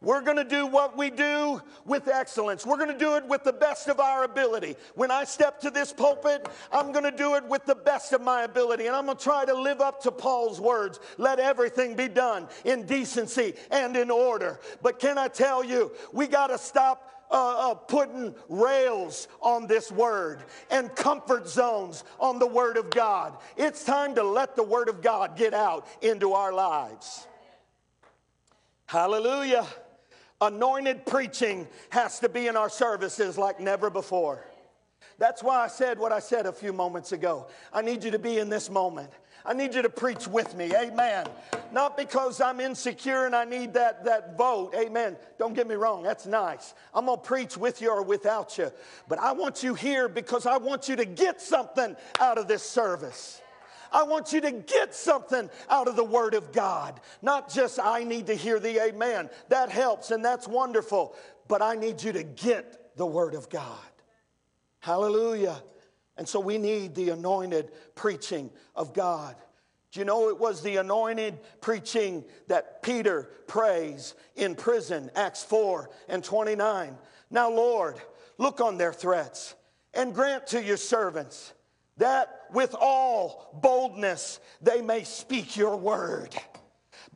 [0.00, 2.64] We're going to do what we do with excellence.
[2.64, 4.76] We're going to do it with the best of our ability.
[4.94, 8.22] When I step to this pulpit, I'm going to do it with the best of
[8.22, 8.86] my ability.
[8.86, 12.46] And I'm going to try to live up to Paul's words let everything be done
[12.64, 14.60] in decency and in order.
[14.82, 19.92] But can I tell you, we got to stop uh, uh, putting rails on this
[19.92, 23.36] word and comfort zones on the word of God.
[23.56, 27.26] It's time to let the word of God get out into our lives.
[28.86, 29.66] Hallelujah.
[30.40, 34.44] Anointed preaching has to be in our services like never before.
[35.18, 37.48] That's why I said what I said a few moments ago.
[37.72, 39.10] I need you to be in this moment.
[39.48, 40.74] I need you to preach with me.
[40.74, 41.26] Amen.
[41.72, 44.74] Not because I'm insecure and I need that, that vote.
[44.74, 45.16] Amen.
[45.38, 46.02] Don't get me wrong.
[46.02, 46.74] That's nice.
[46.92, 48.70] I'm going to preach with you or without you.
[49.08, 52.62] But I want you here because I want you to get something out of this
[52.62, 53.40] service.
[53.90, 57.00] I want you to get something out of the Word of God.
[57.22, 59.30] Not just, I need to hear the amen.
[59.48, 61.16] That helps and that's wonderful.
[61.48, 63.78] But I need you to get the Word of God.
[64.80, 65.62] Hallelujah.
[66.18, 69.36] And so we need the anointed preaching of God.
[69.92, 75.88] Do you know it was the anointed preaching that Peter prays in prison, Acts 4
[76.08, 76.98] and 29?
[77.30, 77.96] Now, Lord,
[78.36, 79.54] look on their threats
[79.94, 81.54] and grant to your servants
[81.96, 86.34] that with all boldness they may speak your word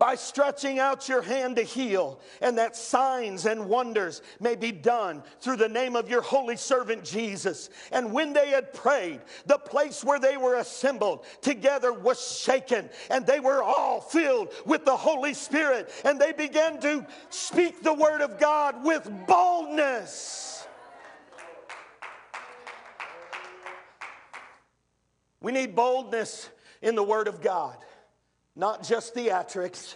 [0.03, 5.23] by stretching out your hand to heal, and that signs and wonders may be done
[5.41, 7.71] through the name of your holy servant Jesus.
[7.93, 13.25] And when they had prayed, the place where they were assembled together was shaken, and
[13.25, 18.23] they were all filled with the Holy Spirit, and they began to speak the word
[18.23, 20.67] of God with boldness.
[25.41, 26.51] We need boldness
[26.81, 27.77] in the word of God
[28.55, 29.95] not just theatrics,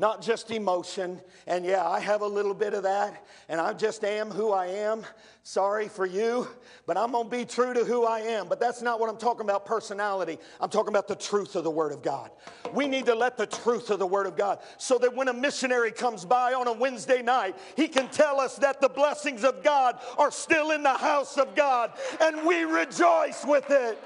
[0.00, 1.20] not just emotion.
[1.46, 4.66] And yeah, I have a little bit of that, and I just am who I
[4.66, 5.04] am.
[5.42, 6.48] Sorry for you,
[6.86, 8.48] but I'm going to be true to who I am.
[8.48, 10.38] But that's not what I'm talking about personality.
[10.58, 12.30] I'm talking about the truth of the Word of God.
[12.72, 15.34] We need to let the truth of the Word of God so that when a
[15.34, 19.62] missionary comes by on a Wednesday night, he can tell us that the blessings of
[19.62, 23.98] God are still in the house of God, and we rejoice with it.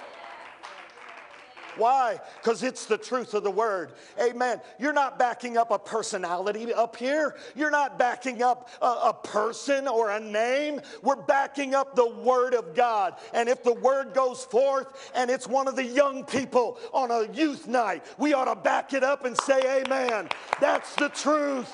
[1.77, 2.21] Why?
[2.41, 3.93] Because it's the truth of the word.
[4.21, 4.61] Amen.
[4.79, 7.37] You're not backing up a personality up here.
[7.55, 10.81] You're not backing up a, a, person or a name.
[11.03, 13.15] We're backing up the word of God.
[13.33, 17.33] And if the word goes forth and it's one of the young people on a
[17.33, 20.29] youth night, we ought to back it up and say, Amen.
[20.61, 21.73] That's the truth.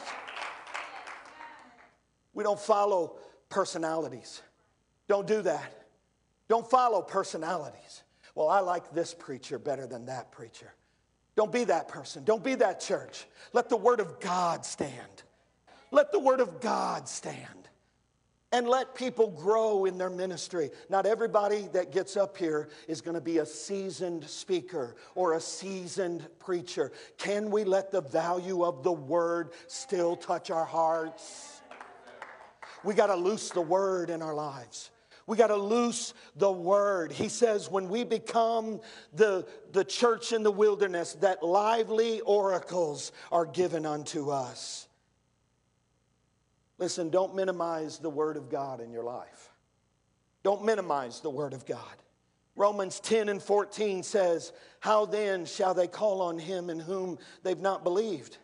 [2.33, 3.17] We don't follow
[3.49, 4.43] personalities.
[5.09, 5.73] Don't do that.
[6.49, 8.00] Don't follow personalities.
[8.35, 10.73] Well, I like this preacher better than that preacher.
[11.37, 12.25] Don't be that person.
[12.25, 13.27] Don't be that church.
[13.53, 15.23] Let the Word of God stand.
[15.91, 17.69] Let the Word of God stand.
[18.53, 20.71] And let people grow in their ministry.
[20.89, 25.41] Not everybody that gets up here is going to be a seasoned speaker or a
[25.41, 26.91] seasoned preacher.
[27.17, 31.63] Can we let the value of the Word still touch our hearts?
[32.83, 34.91] We got to loose the Word in our lives.
[35.31, 37.13] We got to loose the word.
[37.13, 38.81] He says, when we become
[39.13, 44.89] the, the church in the wilderness, that lively oracles are given unto us.
[46.79, 49.53] Listen, don't minimize the word of God in your life.
[50.43, 51.79] Don't minimize the word of God.
[52.57, 57.57] Romans 10 and 14 says, How then shall they call on him in whom they've
[57.57, 58.39] not believed?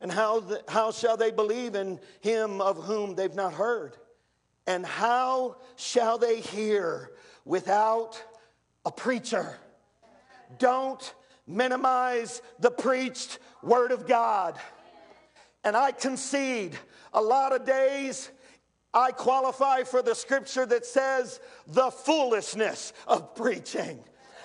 [0.00, 3.96] And how, the, how shall they believe in him of whom they've not heard?
[4.70, 7.10] And how shall they hear
[7.44, 8.22] without
[8.86, 9.58] a preacher?
[10.60, 11.12] Don't
[11.44, 14.60] minimize the preached word of God.
[15.64, 16.78] And I concede
[17.12, 18.30] a lot of days
[18.94, 23.98] I qualify for the scripture that says the foolishness of preaching.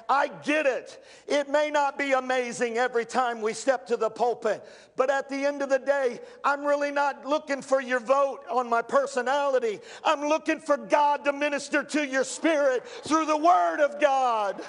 [0.07, 1.03] I get it.
[1.27, 4.63] It may not be amazing every time we step to the pulpit,
[4.95, 8.69] but at the end of the day, I'm really not looking for your vote on
[8.69, 9.79] my personality.
[10.03, 14.61] I'm looking for God to minister to your spirit through the Word of God.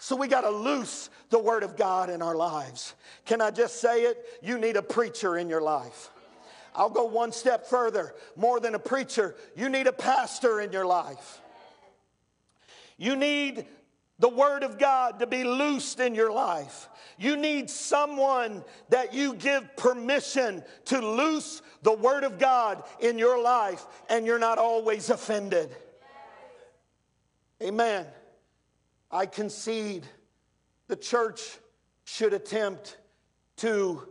[0.00, 2.94] So we got to loose the Word of God in our lives.
[3.26, 4.24] Can I just say it?
[4.42, 6.10] You need a preacher in your life.
[6.74, 8.14] I'll go one step further.
[8.36, 11.40] More than a preacher, you need a pastor in your life.
[12.98, 13.64] You need
[14.18, 16.88] the Word of God to be loosed in your life.
[17.16, 23.40] You need someone that you give permission to loose the Word of God in your
[23.40, 25.74] life, and you're not always offended.
[27.62, 28.06] Amen.
[29.10, 30.04] I concede
[30.88, 31.58] the church
[32.04, 32.98] should attempt
[33.58, 34.08] to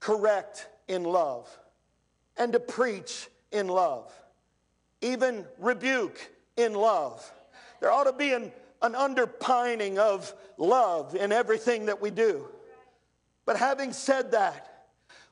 [0.00, 1.48] correct in love
[2.36, 4.12] and to preach in love,
[5.00, 7.30] even rebuke in love.
[7.84, 12.48] There ought to be an, an underpining of love in everything that we do.
[13.44, 14.86] But having said that,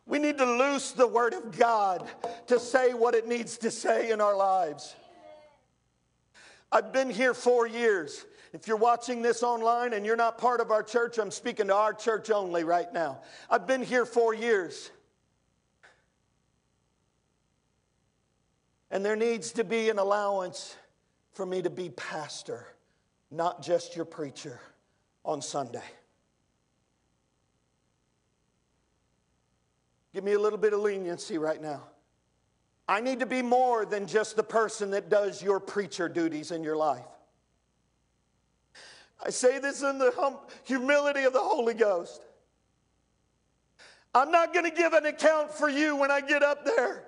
[0.05, 2.07] we need to loose the Word of God
[2.49, 4.95] to say what it needs to say in our lives.
[6.71, 8.23] I've been here four years.
[8.53, 11.75] If you're watching this online and you're not part of our church, I'm speaking to
[11.75, 13.23] our church only right now.
[13.49, 14.91] I've been here four years.
[18.91, 20.77] And there needs to be an allowance
[21.33, 22.67] for me to be pastor,
[23.31, 24.61] not just your preacher
[25.25, 25.83] on Sunday.
[30.15, 31.83] Give me a little bit of leniency right now.
[32.87, 36.63] I need to be more than just the person that does your preacher duties in
[36.63, 37.07] your life.
[39.25, 42.21] I say this in the hum- humility of the Holy Ghost.
[44.15, 47.05] I'm not going to give an account for you when I get up there.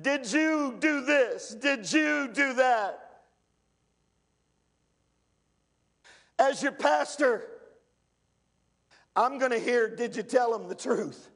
[0.00, 1.56] Did you do this?
[1.60, 3.05] Did you do that?
[6.38, 7.46] As your pastor,
[9.14, 11.30] I'm going to hear, Did you tell him the truth?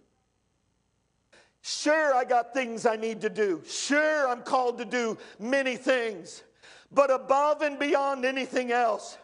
[1.63, 3.63] Sure, I got things I need to do.
[3.67, 6.43] Sure, I'm called to do many things.
[6.91, 9.17] But above and beyond anything else,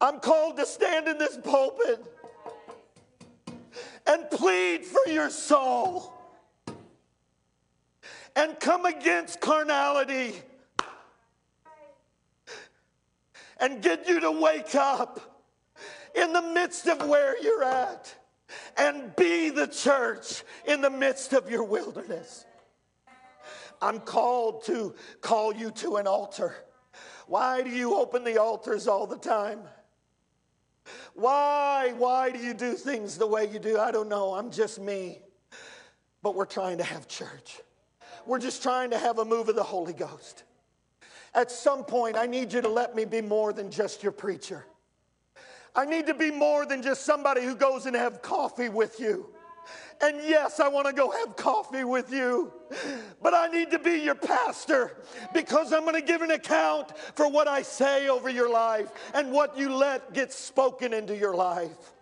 [0.00, 2.02] I'm called to stand in this pulpit
[4.06, 6.12] and plead for your soul
[8.34, 10.34] and come against carnality
[13.62, 15.20] and get you to wake up
[16.14, 18.12] in the midst of where you're at
[18.76, 22.44] and be the church in the midst of your wilderness.
[23.80, 26.54] I'm called to call you to an altar.
[27.28, 29.60] Why do you open the altars all the time?
[31.14, 33.78] Why, why do you do things the way you do?
[33.78, 34.34] I don't know.
[34.34, 35.20] I'm just me.
[36.20, 37.60] But we're trying to have church.
[38.26, 40.42] We're just trying to have a move of the Holy Ghost.
[41.34, 44.66] At some point, I need you to let me be more than just your preacher.
[45.74, 49.30] I need to be more than just somebody who goes and have coffee with you.
[50.02, 52.52] And yes, I want to go have coffee with you,
[53.22, 54.96] but I need to be your pastor
[55.32, 59.30] because I'm going to give an account for what I say over your life and
[59.30, 61.92] what you let get spoken into your life.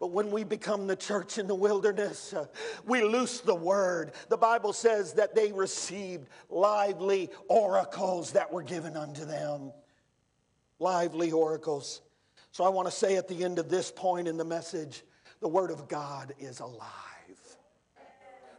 [0.00, 2.46] But when we become the church in the wilderness, uh,
[2.86, 4.12] we loose the word.
[4.28, 9.72] The Bible says that they received lively oracles that were given unto them.
[10.78, 12.00] Lively oracles.
[12.52, 15.02] So I want to say at the end of this point in the message
[15.40, 16.86] the Word of God is alive.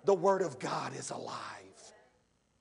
[0.05, 1.35] The Word of God is alive.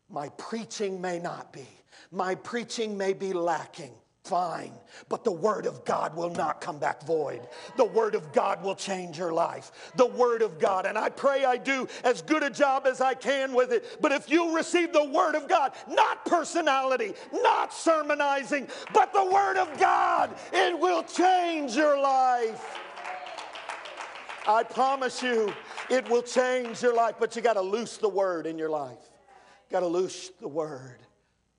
[0.09, 1.69] My preaching may not be,
[2.11, 3.93] my preaching may be lacking.
[4.29, 4.73] Fine,
[5.09, 7.49] but the Word of God will not come back void.
[7.79, 9.93] The Word of God will change your life.
[9.97, 13.15] The Word of God, and I pray I do as good a job as I
[13.15, 13.99] can with it.
[14.03, 19.57] But if you receive the Word of God, not personality, not sermonizing, but the Word
[19.57, 22.79] of God, it will change your life.
[24.47, 25.55] I promise you,
[25.89, 28.99] it will change your life, but you got to loose the word in your life.
[29.71, 30.99] Got to loose the word.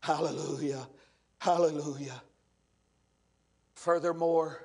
[0.01, 0.87] Hallelujah.
[1.39, 2.21] Hallelujah.
[3.79, 4.61] Furthermore,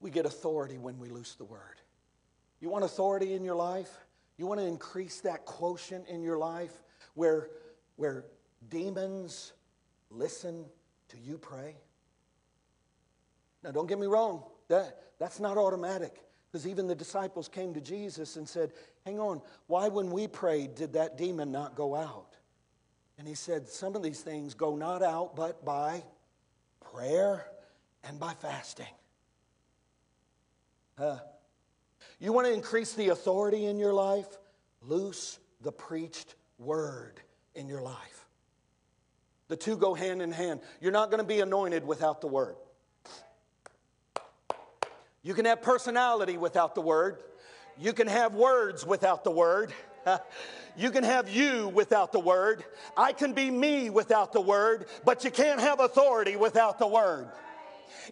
[0.00, 1.82] we get authority when we loose the word.
[2.60, 3.90] You want authority in your life?
[4.38, 6.72] You want to increase that quotient in your life
[7.12, 7.50] where,
[7.96, 8.24] where
[8.70, 9.52] demons
[10.10, 10.64] listen
[11.08, 11.76] to you pray?
[13.62, 16.24] Now, don't get me wrong, that, that's not automatic.
[16.50, 18.72] Because even the disciples came to Jesus and said,
[19.04, 22.34] Hang on, why when we prayed did that demon not go out?
[23.18, 26.02] And he said, Some of these things go not out but by
[26.80, 27.44] prayer
[28.06, 28.86] and by fasting.
[30.98, 31.18] Uh,
[32.20, 34.26] you want to increase the authority in your life?
[34.82, 37.20] Loose the preached word
[37.54, 38.26] in your life.
[39.48, 40.60] The two go hand in hand.
[40.80, 42.56] You're not going to be anointed without the word.
[45.22, 47.18] You can have personality without the word.
[47.78, 49.72] You can have words without the word.
[50.76, 52.64] You can have you without the word.
[52.96, 57.28] I can be me without the word, but you can't have authority without the word.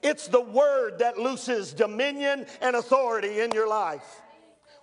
[0.03, 4.23] It's the word that looses dominion and authority in your life.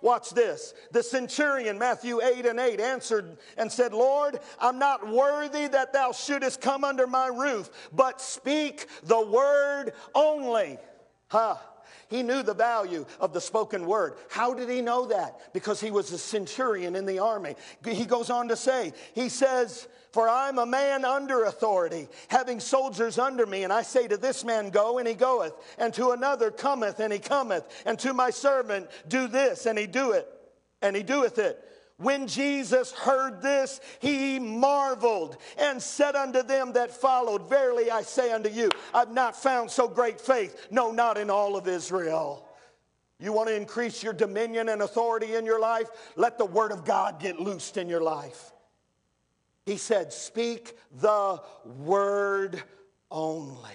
[0.02, 0.72] Watch this.
[0.92, 6.12] The centurion, Matthew 8 and 8, answered and said, Lord, I'm not worthy that thou
[6.12, 10.78] shouldest come under my roof, but speak the word only.
[11.28, 11.56] Huh.
[12.08, 14.14] He knew the value of the spoken word.
[14.30, 15.52] How did he know that?
[15.52, 17.54] Because he was a centurion in the army.
[17.84, 23.18] He goes on to say, He says, For I'm a man under authority, having soldiers
[23.18, 23.64] under me.
[23.64, 27.12] And I say to this man, Go, and he goeth, and to another, Cometh, and
[27.12, 30.26] he cometh, and to my servant, Do this, and he do it,
[30.82, 31.64] and he doeth it.
[31.96, 38.32] When Jesus heard this, he marveled and said unto them that followed, Verily I say
[38.32, 42.48] unto you, I've not found so great faith, no, not in all of Israel.
[43.20, 45.88] You want to increase your dominion and authority in your life?
[46.16, 48.50] Let the word of God get loosed in your life.
[49.66, 52.62] He said, Speak the word
[53.10, 53.70] only.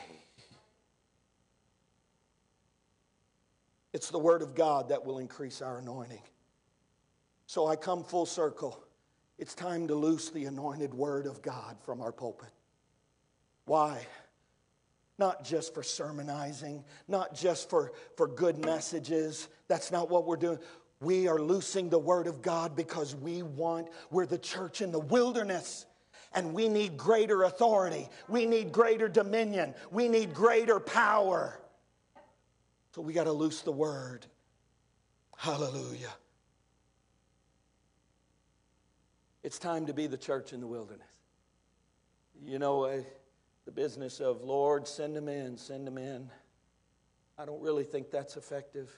[3.93, 6.21] It's the word of God that will increase our anointing.
[7.47, 8.83] So I come full circle.
[9.38, 12.49] It's time to loose the anointed word of God from our pulpit.
[13.65, 14.05] Why?
[15.17, 19.47] Not just for sermonizing, not just for, for good messages.
[19.67, 20.59] That's not what we're doing.
[21.02, 25.00] We are loosing the word of God because we want, we're the church in the
[25.00, 25.86] wilderness
[26.34, 28.10] and we need greater authority.
[28.28, 29.74] We need greater dominion.
[29.91, 31.60] We need greater power.
[32.93, 34.26] So we got to loose the word.
[35.38, 36.14] Hallelujah.
[39.43, 41.08] It's time to be the church in the wilderness.
[42.43, 43.02] You know, uh,
[43.66, 46.30] the business of Lord, send them in, send them in.
[47.38, 48.98] I don't really think that's effective.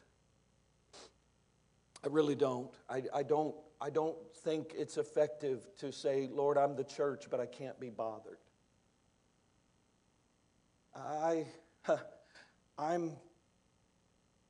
[2.03, 2.69] I really don't.
[2.89, 3.55] I, I, don't.
[3.81, 7.89] I don't think it's effective to say, Lord, I'm the church, but I can't be
[7.89, 8.37] bothered.
[10.95, 11.45] I,
[12.77, 13.13] I'm,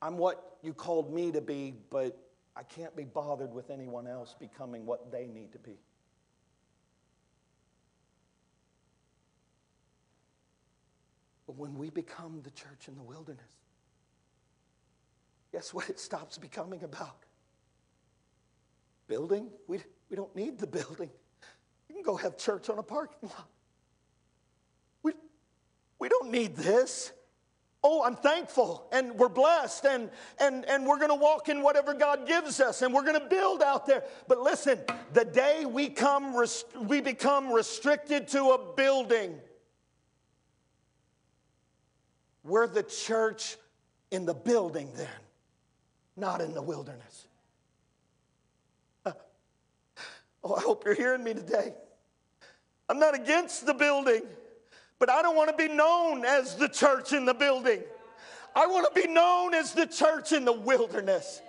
[0.00, 2.18] I'm what you called me to be, but
[2.56, 5.78] I can't be bothered with anyone else becoming what they need to be.
[11.46, 13.40] But when we become the church in the wilderness,
[15.50, 17.24] guess what it stops becoming about?
[19.08, 19.50] Building?
[19.66, 19.80] We,
[20.10, 21.10] we don't need the building.
[21.88, 23.48] You can go have church on a parking lot.
[25.02, 25.12] We,
[25.98, 27.12] we don't need this.
[27.82, 31.94] Oh, I'm thankful and we're blessed and, and, and we're going to walk in whatever
[31.94, 34.02] God gives us and we're going to build out there.
[34.26, 34.80] But listen,
[35.12, 36.34] the day we, come,
[36.82, 39.38] we become restricted to a building,
[42.42, 43.56] we're the church
[44.10, 45.06] in the building then,
[46.16, 47.27] not in the wilderness.
[50.48, 51.74] Oh, I hope you're hearing me today.
[52.88, 54.22] I'm not against the building,
[54.98, 57.82] but I don't want to be known as the church in the building.
[58.56, 61.42] I want to be known as the church in the wilderness.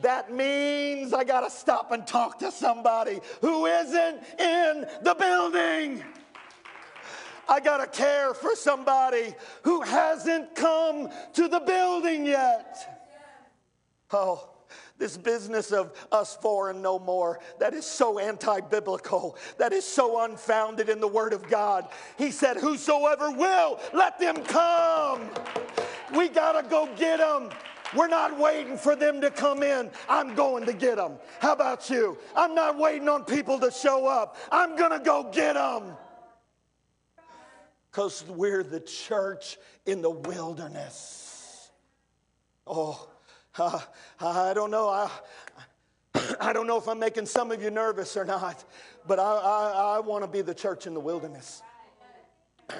[0.00, 6.02] That means I got to stop and talk to somebody who isn't in the building.
[7.46, 9.34] I got to care for somebody
[9.64, 13.26] who hasn't come to the building yet.
[14.12, 14.48] Oh,
[14.98, 19.36] this business of us four and no more, that is so anti biblical.
[19.58, 21.88] That is so unfounded in the Word of God.
[22.16, 25.28] He said, Whosoever will, let them come.
[26.14, 27.50] We got to go get them.
[27.96, 29.90] We're not waiting for them to come in.
[30.08, 31.14] I'm going to get them.
[31.38, 32.18] How about you?
[32.36, 34.36] I'm not waiting on people to show up.
[34.52, 35.96] I'm going to go get them
[37.90, 41.70] because we're the church in the wilderness.
[42.66, 43.08] Oh,
[43.60, 43.80] uh,
[44.20, 44.88] I don't know.
[44.88, 45.10] I,
[46.40, 48.64] I don't know if I'm making some of you nervous or not,
[49.06, 51.62] but I, I, I want to be the church in the wilderness.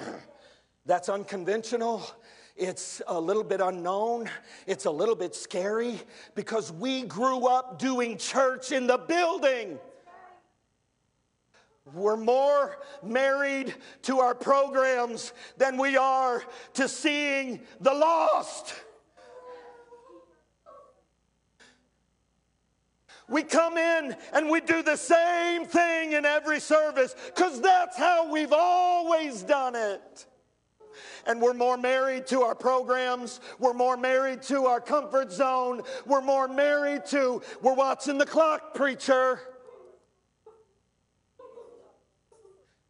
[0.85, 2.09] That's unconventional.
[2.55, 4.29] It's a little bit unknown.
[4.67, 5.99] It's a little bit scary
[6.33, 9.79] because we grew up doing church in the building.
[11.93, 13.73] We're more married
[14.03, 16.43] to our programs than we are
[16.75, 18.75] to seeing the lost.
[23.29, 28.31] We come in and we do the same thing in every service because that's how
[28.31, 30.25] we've always done it.
[31.27, 33.39] And we're more married to our programs.
[33.59, 35.81] We're more married to our comfort zone.
[36.05, 39.39] We're more married to, we're watching the clock, preacher.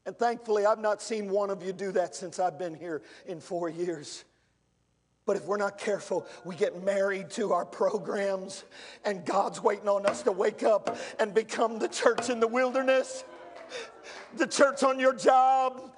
[0.05, 3.39] And thankfully, I've not seen one of you do that since I've been here in
[3.41, 4.23] four years.
[5.29, 8.63] But if we're not careful, we get married to our programs,
[9.05, 13.23] and God's waiting on us to wake up and become the church in the wilderness,
[14.37, 15.91] the church on your job.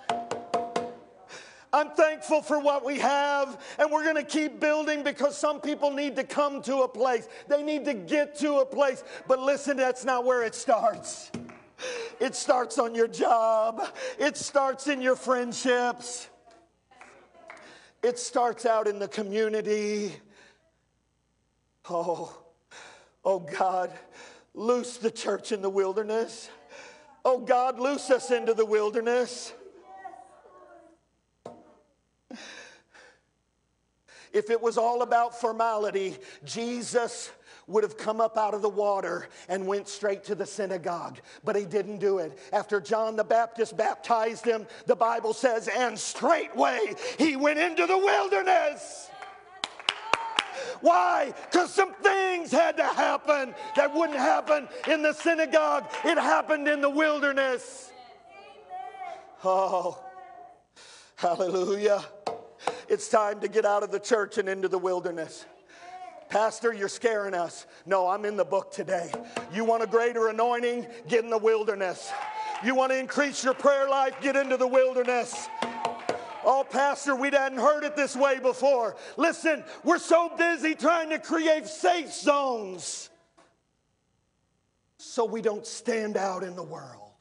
[1.71, 5.91] I'm thankful for what we have, and we're going to keep building because some people
[5.91, 7.29] need to come to a place.
[7.47, 9.01] They need to get to a place.
[9.29, 11.31] But listen, that's not where it starts.
[12.19, 13.81] It starts on your job,
[14.19, 16.27] it starts in your friendships,
[18.03, 20.13] it starts out in the community.
[21.89, 22.35] Oh,
[23.23, 23.91] oh God,
[24.53, 26.49] loose the church in the wilderness.
[27.23, 29.53] Oh God, loose us into the wilderness.
[34.33, 37.29] If it was all about formality, Jesus
[37.67, 41.55] would have come up out of the water and went straight to the synagogue, but
[41.55, 42.37] he didn't do it.
[42.51, 47.97] After John the Baptist baptized him, the Bible says, and straightway he went into the
[47.97, 49.09] wilderness.
[50.81, 51.33] Why?
[51.49, 55.85] Because some things had to happen that wouldn't happen in the synagogue.
[56.03, 57.91] It happened in the wilderness.
[59.43, 60.03] Oh,
[61.15, 62.03] hallelujah.
[62.87, 65.45] It's time to get out of the church and into the wilderness.
[66.31, 67.67] Pastor, you're scaring us.
[67.85, 69.11] No, I'm in the book today.
[69.53, 70.87] You want a greater anointing?
[71.09, 72.09] Get in the wilderness.
[72.63, 74.15] You want to increase your prayer life?
[74.21, 75.49] Get into the wilderness.
[76.45, 78.95] Oh, Pastor, we hadn't heard it this way before.
[79.17, 83.09] Listen, we're so busy trying to create safe zones
[84.97, 87.11] so we don't stand out in the world.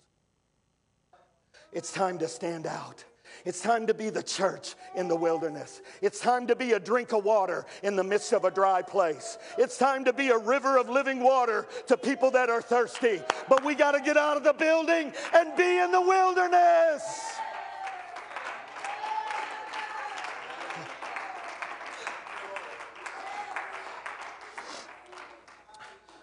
[1.72, 3.04] It's time to stand out.
[3.44, 5.80] It's time to be the church in the wilderness.
[6.02, 9.38] It's time to be a drink of water in the midst of a dry place.
[9.58, 13.20] It's time to be a river of living water to people that are thirsty.
[13.48, 17.02] But we got to get out of the building and be in the wilderness.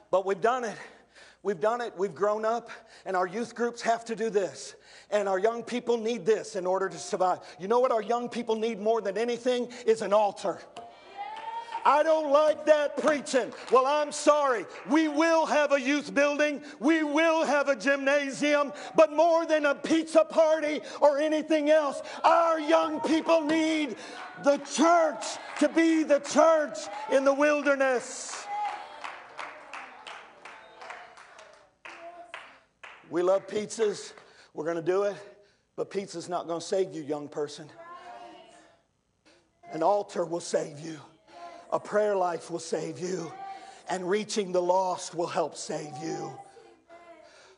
[0.09, 0.78] But we've done it.
[1.43, 1.93] We've done it.
[1.97, 2.70] We've grown up.
[3.05, 4.76] And our youth groups have to do this.
[5.10, 7.39] And our young people need this in order to survive.
[7.60, 10.60] You know what our young people need more than anything is an altar.
[11.88, 13.53] I don't like that preaching.
[13.72, 14.66] Well, I'm sorry.
[14.89, 19.74] We will have a youth building, we will have a gymnasium, but more than a
[19.74, 23.95] pizza party or anything else, our young people need
[24.43, 25.24] the church
[25.60, 26.78] to be the church
[27.10, 28.36] in the wilderness.
[33.10, 34.12] We love pizzas.
[34.58, 35.16] We're going to do it,
[35.76, 37.70] but pizza's not going to save you, young person.
[39.72, 40.99] An altar will save you.
[41.72, 43.32] A prayer life will save you,
[43.88, 46.36] and reaching the lost will help save you.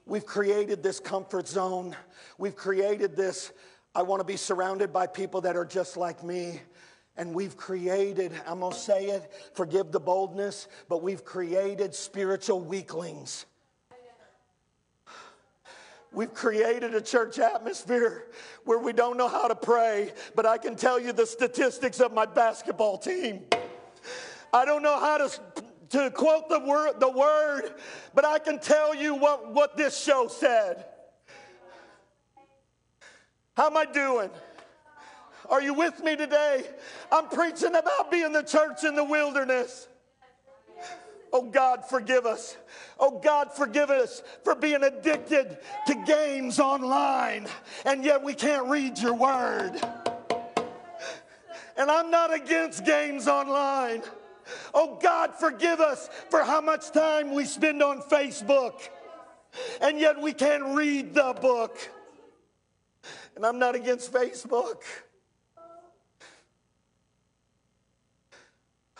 [0.05, 1.95] We've created this comfort zone.
[2.37, 3.53] We've created this,
[3.95, 6.59] I want to be surrounded by people that are just like me.
[7.15, 12.59] And we've created, I'm going to say it, forgive the boldness, but we've created spiritual
[12.59, 13.45] weaklings.
[16.11, 18.25] We've created a church atmosphere
[18.65, 22.13] where we don't know how to pray, but I can tell you the statistics of
[22.13, 23.41] my basketball team.
[24.51, 25.41] I don't know how to,
[25.89, 27.73] to quote the word, the word,
[28.15, 30.85] but I can tell you what, what this show said.
[33.55, 34.31] How am I doing?
[35.49, 36.63] Are you with me today?
[37.11, 39.88] I'm preaching about being the church in the wilderness.
[41.31, 42.57] Oh God, forgive us.
[42.99, 45.57] Oh God, forgive us for being addicted
[45.87, 47.47] to games online,
[47.85, 49.79] and yet we can't read your word.
[51.77, 54.01] And I'm not against games online.
[54.73, 58.89] Oh God, forgive us for how much time we spend on Facebook
[59.81, 61.77] and yet we can't read the book.
[63.35, 64.81] And I'm not against Facebook.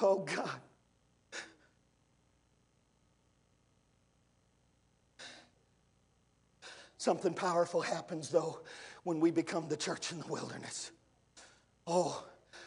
[0.01, 0.49] Oh God.
[6.99, 8.59] Something powerful happens though
[9.03, 10.91] when we become the church in the wilderness.
[11.87, 12.25] Oh,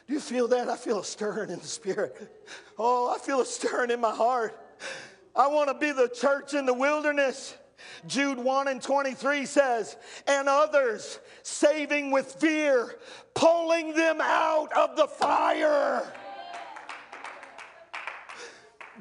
[0.09, 0.71] do you feel that?
[0.71, 2.17] I feel a stirring in the spirit.
[2.79, 4.59] Oh, I feel a stirring in my heart.
[5.37, 7.55] I want to be the church in the wilderness.
[8.07, 12.99] Jude 1 and 23 says, and others saving with fear,
[13.35, 16.11] pulling them out of the fire.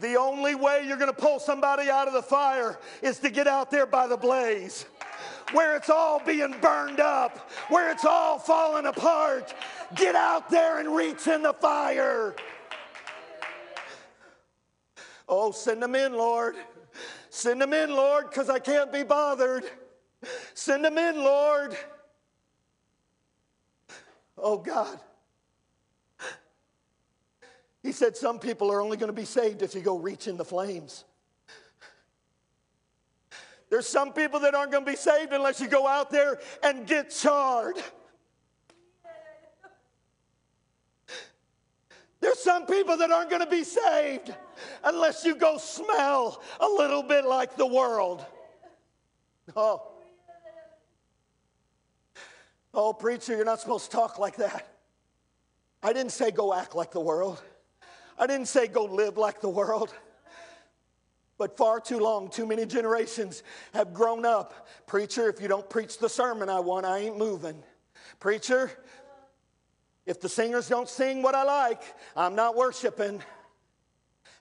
[0.02, 3.48] The only way you're going to pull somebody out of the fire is to get
[3.48, 4.86] out there by the blaze
[5.54, 9.54] where it's all being burned up, where it's all falling apart.
[9.96, 12.36] Get out there and reach in the fire.
[15.28, 16.56] Oh, send them in, Lord.
[17.30, 19.64] Send them in, Lord, because I can't be bothered.
[20.54, 21.76] Send them in, Lord.
[24.38, 25.00] Oh, God.
[27.82, 30.38] He said some people are only going to be saved if you go reach in
[30.38, 31.06] the flames.
[33.72, 36.86] There's some people that aren't going to be saved unless you go out there and
[36.86, 37.82] get charred.
[42.20, 44.36] There's some people that aren't going to be saved
[44.84, 48.26] unless you go smell a little bit like the world.
[49.56, 49.88] Oh.
[52.74, 54.68] Oh, preacher, you're not supposed to talk like that.
[55.82, 57.42] I didn't say go act like the world.
[58.20, 59.94] I didn't say go live like the world.
[61.42, 63.42] But far too long, too many generations
[63.74, 64.68] have grown up.
[64.86, 67.64] Preacher, if you don't preach the sermon I want, I ain't moving.
[68.20, 68.70] Preacher,
[70.06, 71.82] if the singers don't sing what I like,
[72.16, 73.24] I'm not worshiping.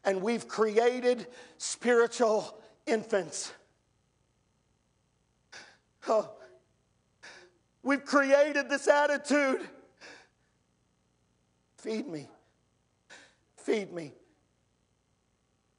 [0.04, 1.26] And we've created
[1.56, 3.50] spiritual infants.
[6.06, 6.30] Oh,
[7.82, 9.66] we've created this attitude
[11.78, 12.28] feed me,
[13.56, 14.12] feed me,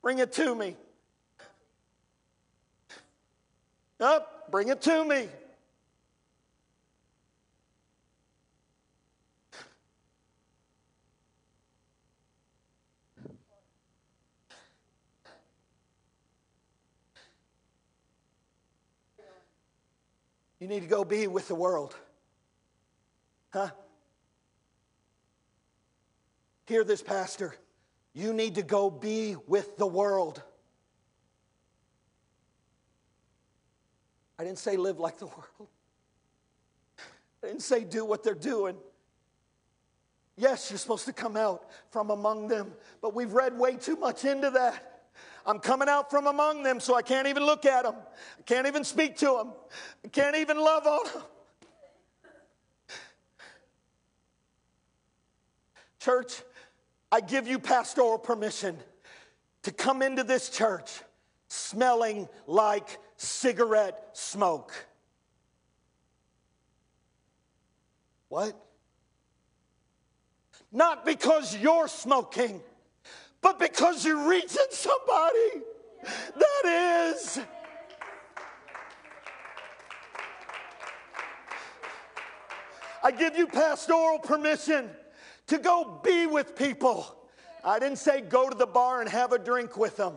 [0.01, 0.76] bring it to me.
[4.02, 5.28] Up, bring it to me.
[20.60, 21.95] You need to go be with the world.
[23.52, 23.70] Huh?
[26.68, 27.56] Hear this, Pastor.
[28.14, 30.41] You need to go be with the world.
[34.41, 35.69] I didn't say live like the world.
[37.43, 38.75] I didn't say do what they're doing.
[40.35, 42.71] Yes, you're supposed to come out from among them,
[43.03, 45.11] but we've read way too much into that.
[45.45, 47.93] I'm coming out from among them, so I can't even look at them.
[48.39, 49.53] I can't even speak to them.
[50.03, 51.23] I can't even love on them.
[55.99, 56.41] Church,
[57.11, 58.75] I give you pastoral permission
[59.61, 61.03] to come into this church
[61.47, 64.74] smelling like cigarette smoke.
[68.30, 68.55] What?
[70.72, 72.61] Not because you're smoking,
[73.41, 75.65] but because you're reaching somebody
[76.36, 77.39] that is.
[83.03, 84.89] I give you pastoral permission
[85.47, 87.05] to go be with people.
[87.63, 90.13] I didn't say go to the bar and have a drink with them.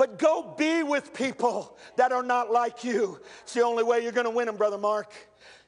[0.00, 3.20] But go be with people that are not like you.
[3.42, 5.12] It's the only way you're going to win them, Brother Mark.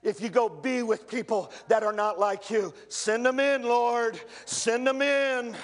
[0.02, 4.18] If you go be with people that are not like you, send them in, Lord.
[4.46, 5.54] Send them in.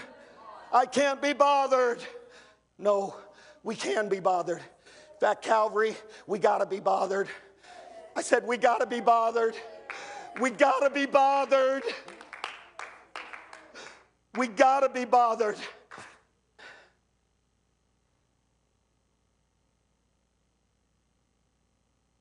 [0.71, 2.05] I can't be bothered.
[2.79, 3.17] No,
[3.63, 4.59] we can be bothered.
[4.59, 5.97] In fact, Calvary,
[6.27, 7.29] we got to be bothered.
[8.15, 9.55] I said, we got to be bothered.
[10.43, 11.85] We got to be bothered.
[14.37, 15.57] We got to be bothered.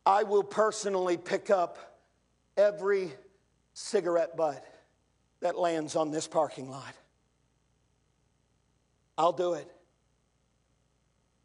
[0.08, 1.78] I will personally pick up
[2.56, 3.12] every
[3.74, 4.66] cigarette butt
[5.42, 6.94] that lands on this parking lot.
[9.18, 9.70] I'll do it.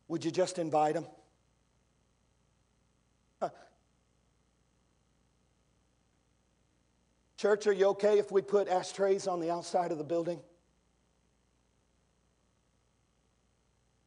[0.06, 1.06] Would you just invite them?
[7.36, 10.38] Church, are you okay if we put ashtrays on the outside of the building?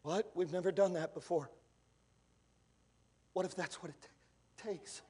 [0.03, 0.31] What?
[0.33, 1.49] We've never done that before.
[3.33, 4.07] What if that's what it t-
[4.65, 5.01] takes?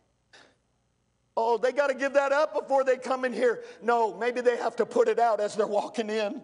[1.37, 3.63] Oh, they got to give that up before they come in here.
[3.81, 6.41] No, maybe they have to put it out as they're walking in.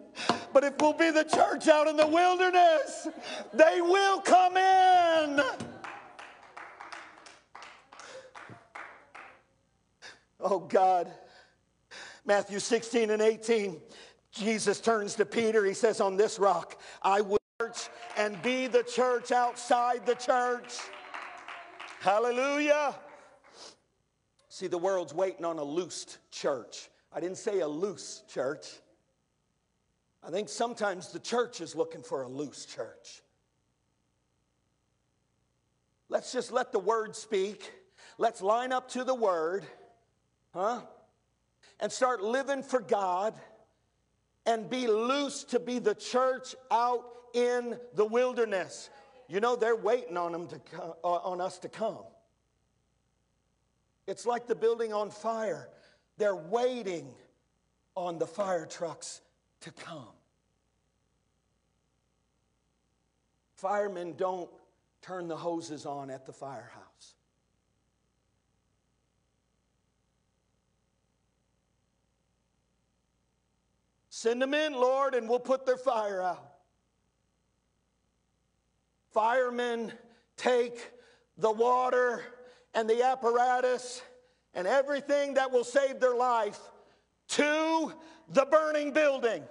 [0.52, 3.08] But if we'll be the church out in the wilderness,
[3.54, 5.40] they will come in.
[10.40, 11.10] Oh, God.
[12.26, 13.80] Matthew 16 and 18,
[14.30, 15.64] Jesus turns to Peter.
[15.64, 20.78] He says, On this rock I will church and be the church outside the church.
[22.00, 22.96] Hallelujah.
[24.52, 26.90] See, the world's waiting on a loosed church.
[27.10, 28.66] I didn't say a loose church.
[30.22, 33.22] I think sometimes the church is looking for a loose church.
[36.10, 37.72] Let's just let the word speak.
[38.18, 39.64] Let's line up to the word.
[40.52, 40.82] Huh?
[41.80, 43.34] and start living for God
[44.44, 48.90] and be loose to be the church out in the wilderness.
[49.28, 52.04] You know, they're waiting on, them to come, uh, on us to come.
[54.06, 55.68] It's like the building on fire.
[56.18, 57.08] They're waiting
[57.94, 59.20] on the fire trucks
[59.60, 60.08] to come.
[63.56, 64.50] Firemen don't
[65.02, 67.14] turn the hoses on at the firehouse.
[74.08, 76.52] Send them in, Lord, and we'll put their fire out.
[79.10, 79.92] Firemen
[80.36, 80.92] take
[81.38, 82.22] the water
[82.74, 84.02] and the apparatus
[84.54, 86.58] and everything that will save their life
[87.28, 87.92] to
[88.28, 89.42] the burning building.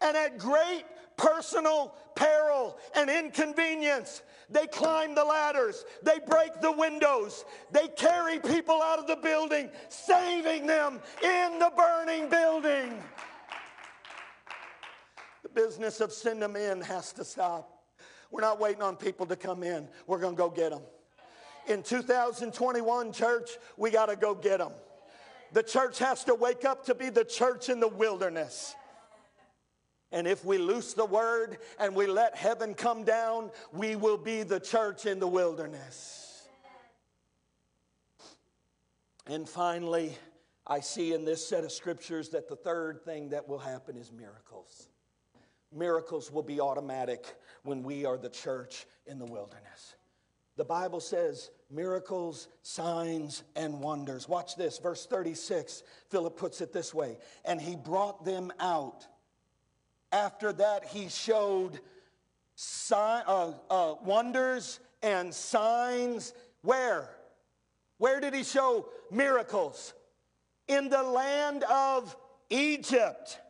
[0.00, 0.84] And at great
[1.16, 4.22] personal peril and inconvenience.
[4.50, 9.70] They climb the ladders, they break the windows, they carry people out of the building,
[9.88, 13.02] saving them in the burning building.
[15.42, 17.73] The business of send them in has to stop.
[18.34, 20.82] We're not waiting on people to come in, we're going to go get them.
[21.68, 24.72] In 2021, church, we got to go get them.
[25.52, 28.74] The church has to wake up to be the church in the wilderness.
[30.10, 34.42] And if we loose the word and we let heaven come down, we will be
[34.42, 36.48] the church in the wilderness.
[39.28, 40.18] And finally,
[40.66, 44.10] I see in this set of scriptures that the third thing that will happen is
[44.10, 44.88] miracles.
[45.74, 47.26] Miracles will be automatic
[47.62, 49.96] when we are the church in the wilderness.
[50.56, 54.28] The Bible says miracles, signs, and wonders.
[54.28, 55.82] Watch this, verse 36.
[56.10, 59.06] Philip puts it this way And he brought them out
[60.14, 61.80] after that, he showed
[62.54, 66.32] sign, uh, uh, wonders and signs.
[66.62, 67.10] Where?
[67.98, 69.92] Where did he show miracles?
[70.68, 72.16] In the land of
[72.48, 73.40] Egypt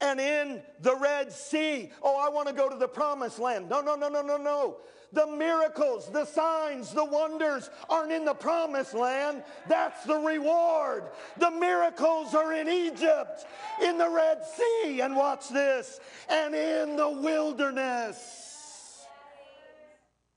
[0.00, 1.90] and in the Red Sea.
[2.02, 3.68] Oh, I want to go to the promised land.
[3.68, 4.76] No, no, no, no, no, no.
[5.12, 9.44] The miracles, the signs, the wonders aren't in the promised land.
[9.68, 11.04] That's the reward.
[11.38, 13.46] The miracles are in Egypt,
[13.82, 19.06] in the Red Sea, and watch this, and in the wilderness.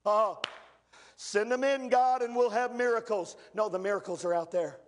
[0.05, 0.39] Oh,
[1.17, 3.35] send them in, God, and we'll have miracles.
[3.53, 4.79] No, the miracles are out there.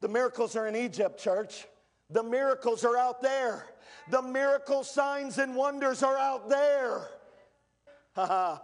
[0.00, 1.66] The miracles are in Egypt, church.
[2.10, 3.66] The miracles are out there.
[4.08, 7.08] The miracle signs and wonders are out there.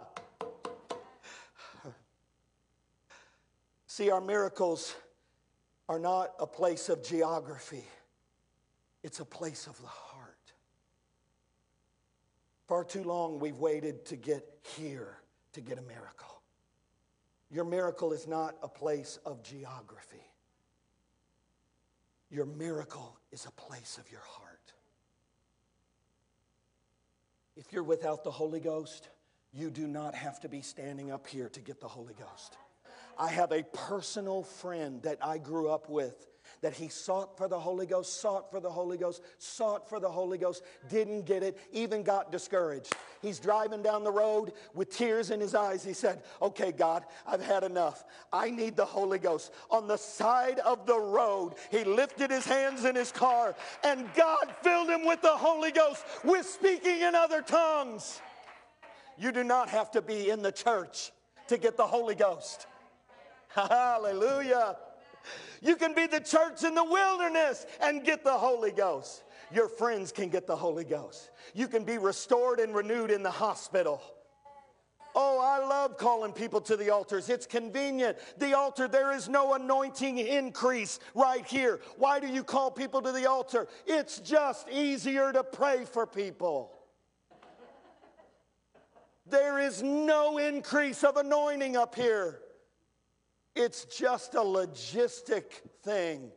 [3.87, 4.95] See, our miracles
[5.87, 7.83] are not a place of geography,
[9.03, 10.35] it's a place of the heart.
[12.67, 14.45] Far too long we've waited to get
[14.77, 15.17] here
[15.53, 16.41] to get a miracle.
[17.49, 20.21] Your miracle is not a place of geography.
[22.29, 24.48] Your miracle is a place of your heart.
[27.55, 29.09] If you're without the Holy Ghost,
[29.51, 32.57] you do not have to be standing up here to get the Holy Ghost.
[33.17, 36.28] I have a personal friend that I grew up with
[36.61, 40.09] that he sought for the Holy Ghost, sought for the Holy Ghost, sought for the
[40.09, 42.93] Holy Ghost, didn't get it, even got discouraged.
[43.21, 45.83] He's driving down the road with tears in his eyes.
[45.83, 48.03] He said, Okay, God, I've had enough.
[48.33, 49.51] I need the Holy Ghost.
[49.69, 54.53] On the side of the road, he lifted his hands in his car, and God
[54.61, 58.21] filled him with the Holy Ghost with speaking in other tongues.
[59.17, 61.11] You do not have to be in the church
[61.47, 62.67] to get the Holy Ghost.
[63.49, 64.77] Hallelujah.
[65.61, 69.23] You can be the church in the wilderness and get the Holy Ghost.
[69.53, 71.31] Your friends can get the Holy Ghost.
[71.53, 74.01] You can be restored and renewed in the hospital.
[75.15, 77.29] Oh, I love calling people to the altars.
[77.29, 78.17] It's convenient.
[78.37, 81.81] The altar, there is no anointing increase right here.
[81.97, 83.67] Why do you call people to the altar?
[83.87, 86.71] It's just easier to pray for people.
[89.25, 92.39] There is no increase of anointing up here.
[93.59, 95.43] It's just a logistic
[95.83, 96.31] thing.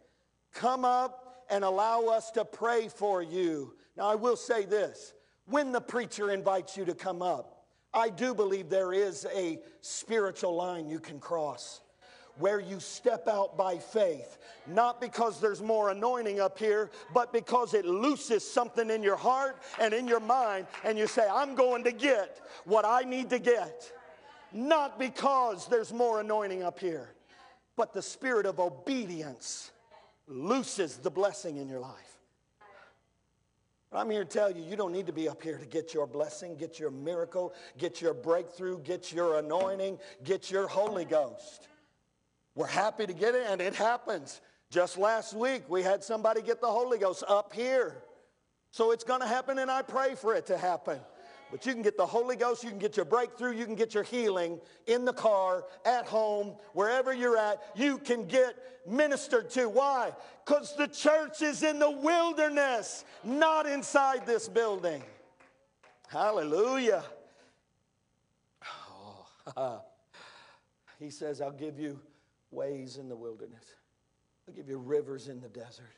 [0.52, 3.74] Come up and allow us to pray for you.
[3.96, 5.14] Now, I will say this
[5.46, 7.64] when the preacher invites you to come up,
[7.94, 11.82] I do believe there is a spiritual line you can cross
[12.38, 17.72] where you step out by faith, not because there's more anointing up here, but because
[17.72, 21.84] it looses something in your heart and in your mind, and you say, I'm going
[21.84, 23.92] to get what I need to get
[24.54, 27.14] not because there's more anointing up here,
[27.76, 29.70] but the spirit of obedience
[30.26, 32.18] looses the blessing in your life.
[33.94, 36.06] I'm here to tell you, you don't need to be up here to get your
[36.06, 41.68] blessing, get your miracle, get your breakthrough, get your anointing, get your Holy Ghost.
[42.54, 44.40] We're happy to get it, and it happens.
[44.70, 48.02] Just last week, we had somebody get the Holy Ghost up here.
[48.70, 50.98] So it's going to happen, and I pray for it to happen.
[51.52, 53.92] But you can get the Holy Ghost, you can get your breakthrough, you can get
[53.92, 57.62] your healing in the car, at home, wherever you're at.
[57.76, 58.56] You can get
[58.88, 59.68] ministered to.
[59.68, 60.12] Why?
[60.46, 65.02] Because the church is in the wilderness, not inside this building.
[66.08, 67.04] Hallelujah.
[69.54, 69.82] Oh,
[70.98, 72.00] he says, I'll give you
[72.50, 73.74] ways in the wilderness,
[74.48, 75.92] I'll give you rivers in the desert.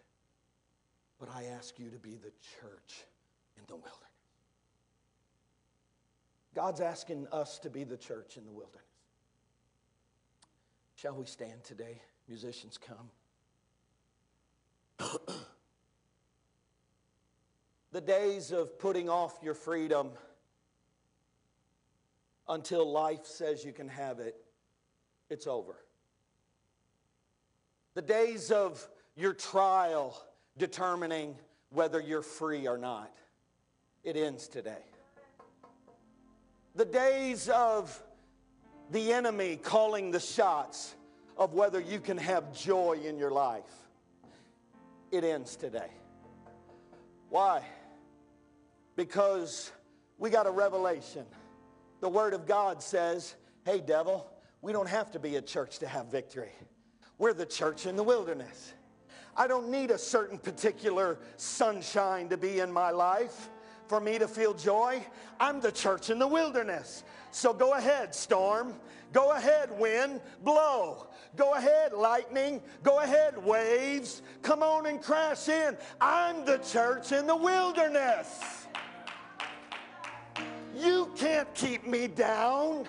[1.21, 3.05] But I ask you to be the church
[3.57, 4.04] in the wilderness.
[6.55, 8.81] God's asking us to be the church in the wilderness.
[10.95, 12.01] Shall we stand today?
[12.29, 13.11] Musicians come.
[17.93, 20.11] the days of putting off your freedom
[22.49, 24.37] until life says you can have it,
[25.29, 25.75] it's over.
[27.95, 28.87] The days of
[29.17, 30.17] your trial
[30.57, 31.35] determining
[31.71, 33.13] whether you're free or not,
[34.05, 34.85] it ends today
[36.75, 38.03] the days of
[38.91, 40.95] the enemy calling the shots
[41.37, 43.63] of whether you can have joy in your life,
[45.11, 45.91] it ends today.
[47.31, 47.63] Why?
[48.97, 49.73] Because
[50.19, 51.25] we got a revelation.
[52.01, 55.87] The Word of God says, hey, devil, we don't have to be a church to
[55.87, 56.53] have victory.
[57.19, 58.75] We're the church in the wilderness.
[59.37, 63.49] I don't need a certain particular sunshine to be in my life
[63.95, 65.01] for me to feel joy?
[65.39, 67.05] I'm the church in the wilderness.
[67.31, 68.75] So go ahead, storm.
[69.13, 71.07] Go ahead, wind, blow.
[71.37, 72.61] Go ahead, lightning.
[72.83, 74.23] Go ahead, waves.
[74.43, 75.77] Come on and crash in.
[76.01, 78.67] I'm the church in the wilderness.
[80.77, 82.89] You can't keep me down.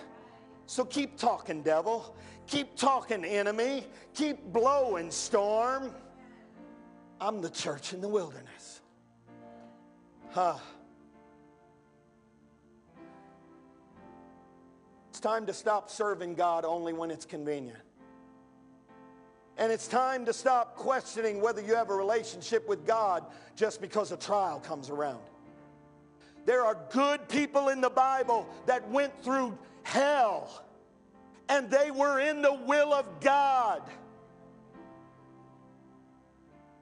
[0.66, 2.16] So keep talking, devil.
[2.48, 3.86] Keep talking, enemy.
[4.16, 5.92] Keep blowing, storm.
[7.22, 8.82] I'm the church in the wilderness.
[10.32, 10.58] Huh.
[15.26, 17.80] Time to stop serving God only when it's convenient.
[19.58, 24.12] And it's time to stop questioning whether you have a relationship with God just because
[24.12, 25.24] a trial comes around.
[26.46, 30.64] There are good people in the Bible that went through hell
[31.50, 33.82] and they were in the will of God.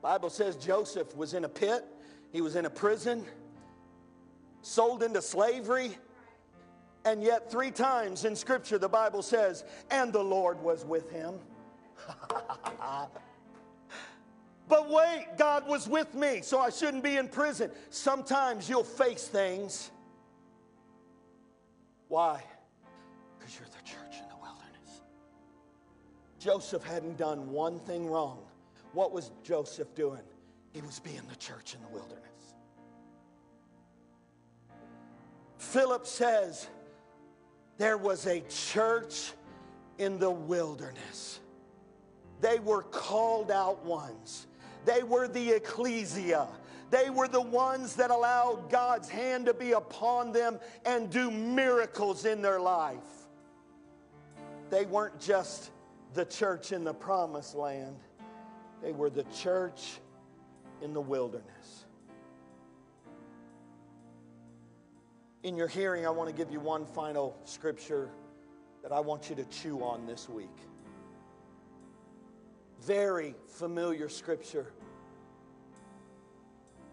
[0.02, 1.86] Bible says Joseph was in a pit,
[2.34, 3.24] he was in a prison,
[4.64, 5.98] sold into slavery,
[7.06, 11.36] And yet, three times in Scripture, the Bible says, and the Lord was with him.
[14.70, 17.72] but wait, God was with me, so I shouldn't be in prison.
[17.90, 19.92] Sometimes you'll face things.
[22.08, 22.42] Why?
[23.38, 25.02] Because you're the church in the wilderness.
[26.40, 28.40] Joseph hadn't done one thing wrong.
[28.94, 30.22] What was Joseph doing?
[30.72, 32.24] He was being the church in the wilderness.
[35.58, 36.68] Philip says,
[37.84, 39.34] there was a church
[39.98, 41.42] in the wilderness.
[42.40, 44.48] They were called out ones.
[44.86, 46.48] They were the ecclesia.
[46.92, 52.24] They were the ones that allowed God's hand to be upon them and do miracles
[52.24, 53.28] in their life.
[54.70, 55.72] They weren't just
[56.14, 57.98] the church in the promised land,
[58.82, 60.00] they were the church
[60.82, 61.83] in the wilderness.
[65.44, 68.10] In your hearing, I want to give you one final scripture
[68.82, 70.56] that I want you to chew on this week.
[72.82, 74.72] Very familiar scripture.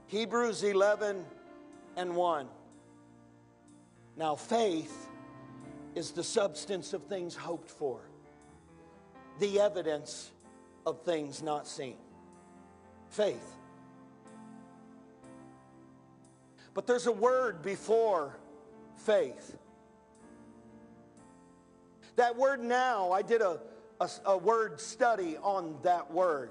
[0.06, 1.24] Hebrews 11
[1.96, 2.48] and 1.
[4.16, 5.08] Now, faith
[5.94, 8.00] is the substance of things hoped for,
[9.38, 10.32] the evidence
[10.86, 11.96] of things not seen.
[13.10, 13.59] Faith.
[16.74, 18.36] But there's a word before
[18.96, 19.56] faith.
[22.16, 23.60] That word now, I did a,
[24.00, 26.50] a, a, word study on that word.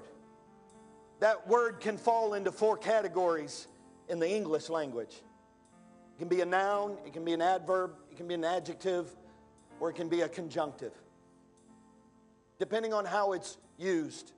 [1.20, 3.68] That word can fall into four categories
[4.08, 5.14] in the English language.
[6.16, 9.14] It can be a noun, it can be an adverb, it can be an adjective,
[9.78, 10.92] or it can be a conjunctive,
[12.58, 14.32] depending on how it's used.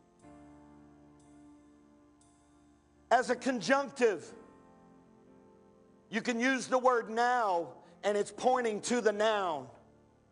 [3.10, 4.24] As a conjunctive,
[6.12, 7.68] you can use the word now
[8.04, 9.66] and it's pointing to the noun,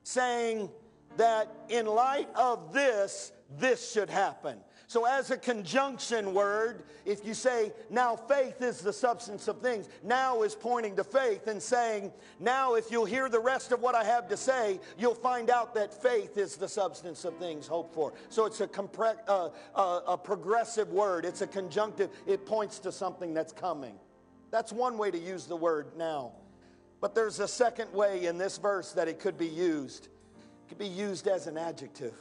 [0.03, 0.69] saying
[1.17, 4.59] that in light of this, this should happen.
[4.89, 9.89] So, as a conjunction word, if you say, now faith is the substance of things,
[10.03, 13.95] now is pointing to faith and saying, now if you'll hear the rest of what
[13.95, 17.95] I have to say, you'll find out that faith is the substance of things hoped
[17.95, 18.13] for.
[18.29, 22.93] So, it's a, compre- uh, uh, a progressive word, it's a conjunctive, it points to
[22.93, 23.95] something that's coming.
[24.51, 26.33] That's one way to use the word now.
[27.01, 30.07] But there's a second way in this verse that it could be used.
[30.07, 32.15] It could be used as an adjective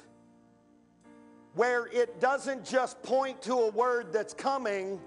[1.55, 4.99] where it doesn't just point to a word that's coming,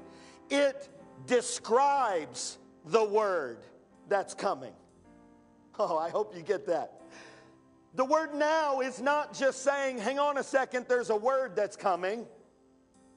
[0.51, 0.89] it
[1.27, 3.59] describes the word
[4.09, 4.73] that's coming.
[5.79, 7.01] Oh, I hope you get that.
[7.95, 11.77] The word now is not just saying, hang on a second, there's a word that's
[11.77, 12.27] coming.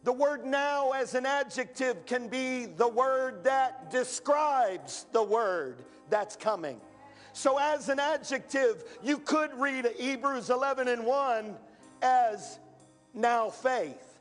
[0.05, 5.77] The word now as an adjective can be the word that describes the word
[6.11, 6.79] that's coming.
[7.33, 11.55] So, as an adjective, you could read Hebrews 11 and 1
[12.03, 12.59] as
[13.15, 14.19] now faith.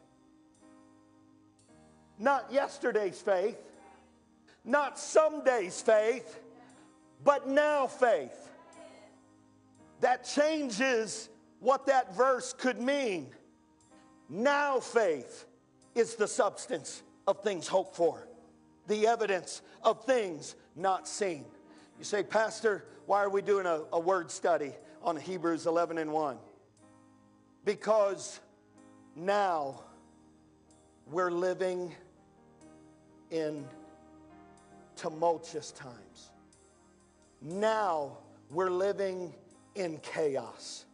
[2.18, 3.60] Not yesterday's faith,
[4.64, 6.40] not someday's faith,
[7.22, 8.48] but now faith.
[10.00, 11.28] That changes
[11.60, 13.26] what that verse could mean.
[14.30, 15.44] Now faith
[15.94, 18.26] is the substance of things hoped for,
[18.86, 21.44] the evidence of things not seen.
[21.98, 24.72] You say, Pastor, why are we doing a, a word study
[25.02, 26.36] on Hebrews 11 and 1?
[27.64, 28.40] Because
[29.16, 29.80] now
[31.10, 31.94] we're living
[33.30, 33.64] in
[34.96, 36.30] tumultuous times.
[37.40, 38.18] Now
[38.50, 39.34] we're living
[39.74, 40.84] in chaos.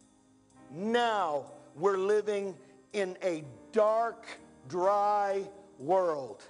[0.71, 1.45] Now
[1.75, 2.55] we're living
[2.93, 4.25] in a dark,
[4.67, 5.43] dry
[5.79, 6.43] world.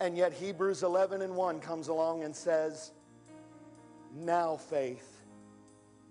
[0.00, 2.92] And yet Hebrews 11 and 1 comes along and says,
[4.14, 5.22] Now faith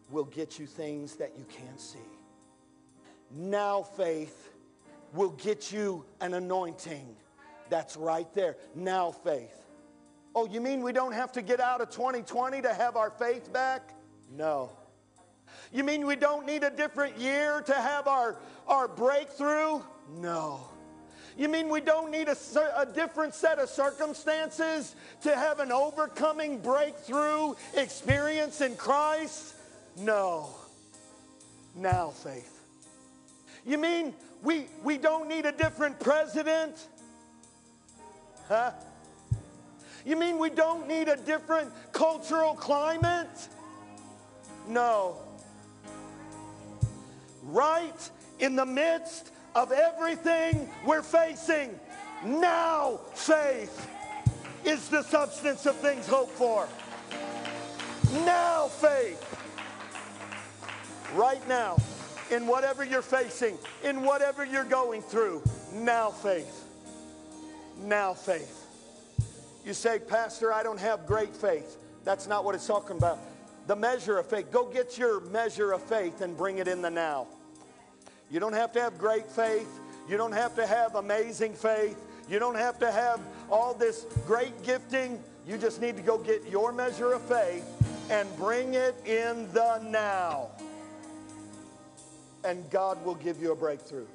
[0.09, 1.99] will get you things that you can't see.
[3.31, 4.49] Now faith
[5.13, 7.15] will get you an anointing
[7.69, 8.55] that's right there.
[8.75, 9.65] Now faith.
[10.35, 13.51] Oh, you mean we don't have to get out of 2020 to have our faith
[13.51, 13.95] back?
[14.35, 14.71] No.
[15.71, 18.37] You mean we don't need a different year to have our,
[18.67, 19.81] our breakthrough?
[20.09, 20.59] No.
[21.37, 22.37] You mean we don't need a,
[22.77, 29.55] a, different set of circumstances to have an overcoming breakthrough experience in Christ?
[29.97, 30.49] No.
[31.75, 32.59] Now, faith.
[33.65, 34.13] You mean
[34.43, 36.75] we, we don't need a different president?
[38.47, 38.71] Huh?
[40.05, 43.47] You mean we don't need a different cultural climate?
[44.67, 45.17] No.
[47.43, 48.09] Right
[48.39, 51.77] in the midst of everything we're facing,
[52.23, 53.89] now faith
[54.65, 56.67] is the substance of things hoped for.
[58.25, 59.19] Now faith
[61.15, 61.77] right now,
[62.31, 65.41] in whatever you're facing, in whatever you're going through.
[65.73, 66.65] Now faith.
[67.83, 68.59] Now faith.
[69.65, 71.77] You say, Pastor, I don't have great faith.
[72.03, 73.19] That's not what it's talking about.
[73.67, 74.51] The measure of faith.
[74.51, 77.27] Go get your measure of faith and bring it in the now.
[78.31, 79.69] You don't have to have great faith.
[80.09, 81.97] You don't have to have amazing faith.
[82.29, 83.19] You don't have to have
[83.49, 85.19] all this great gifting.
[85.47, 87.65] You just need to go get your measure of faith
[88.09, 90.49] and bring it in the now.
[92.43, 94.07] And God will give you a breakthrough.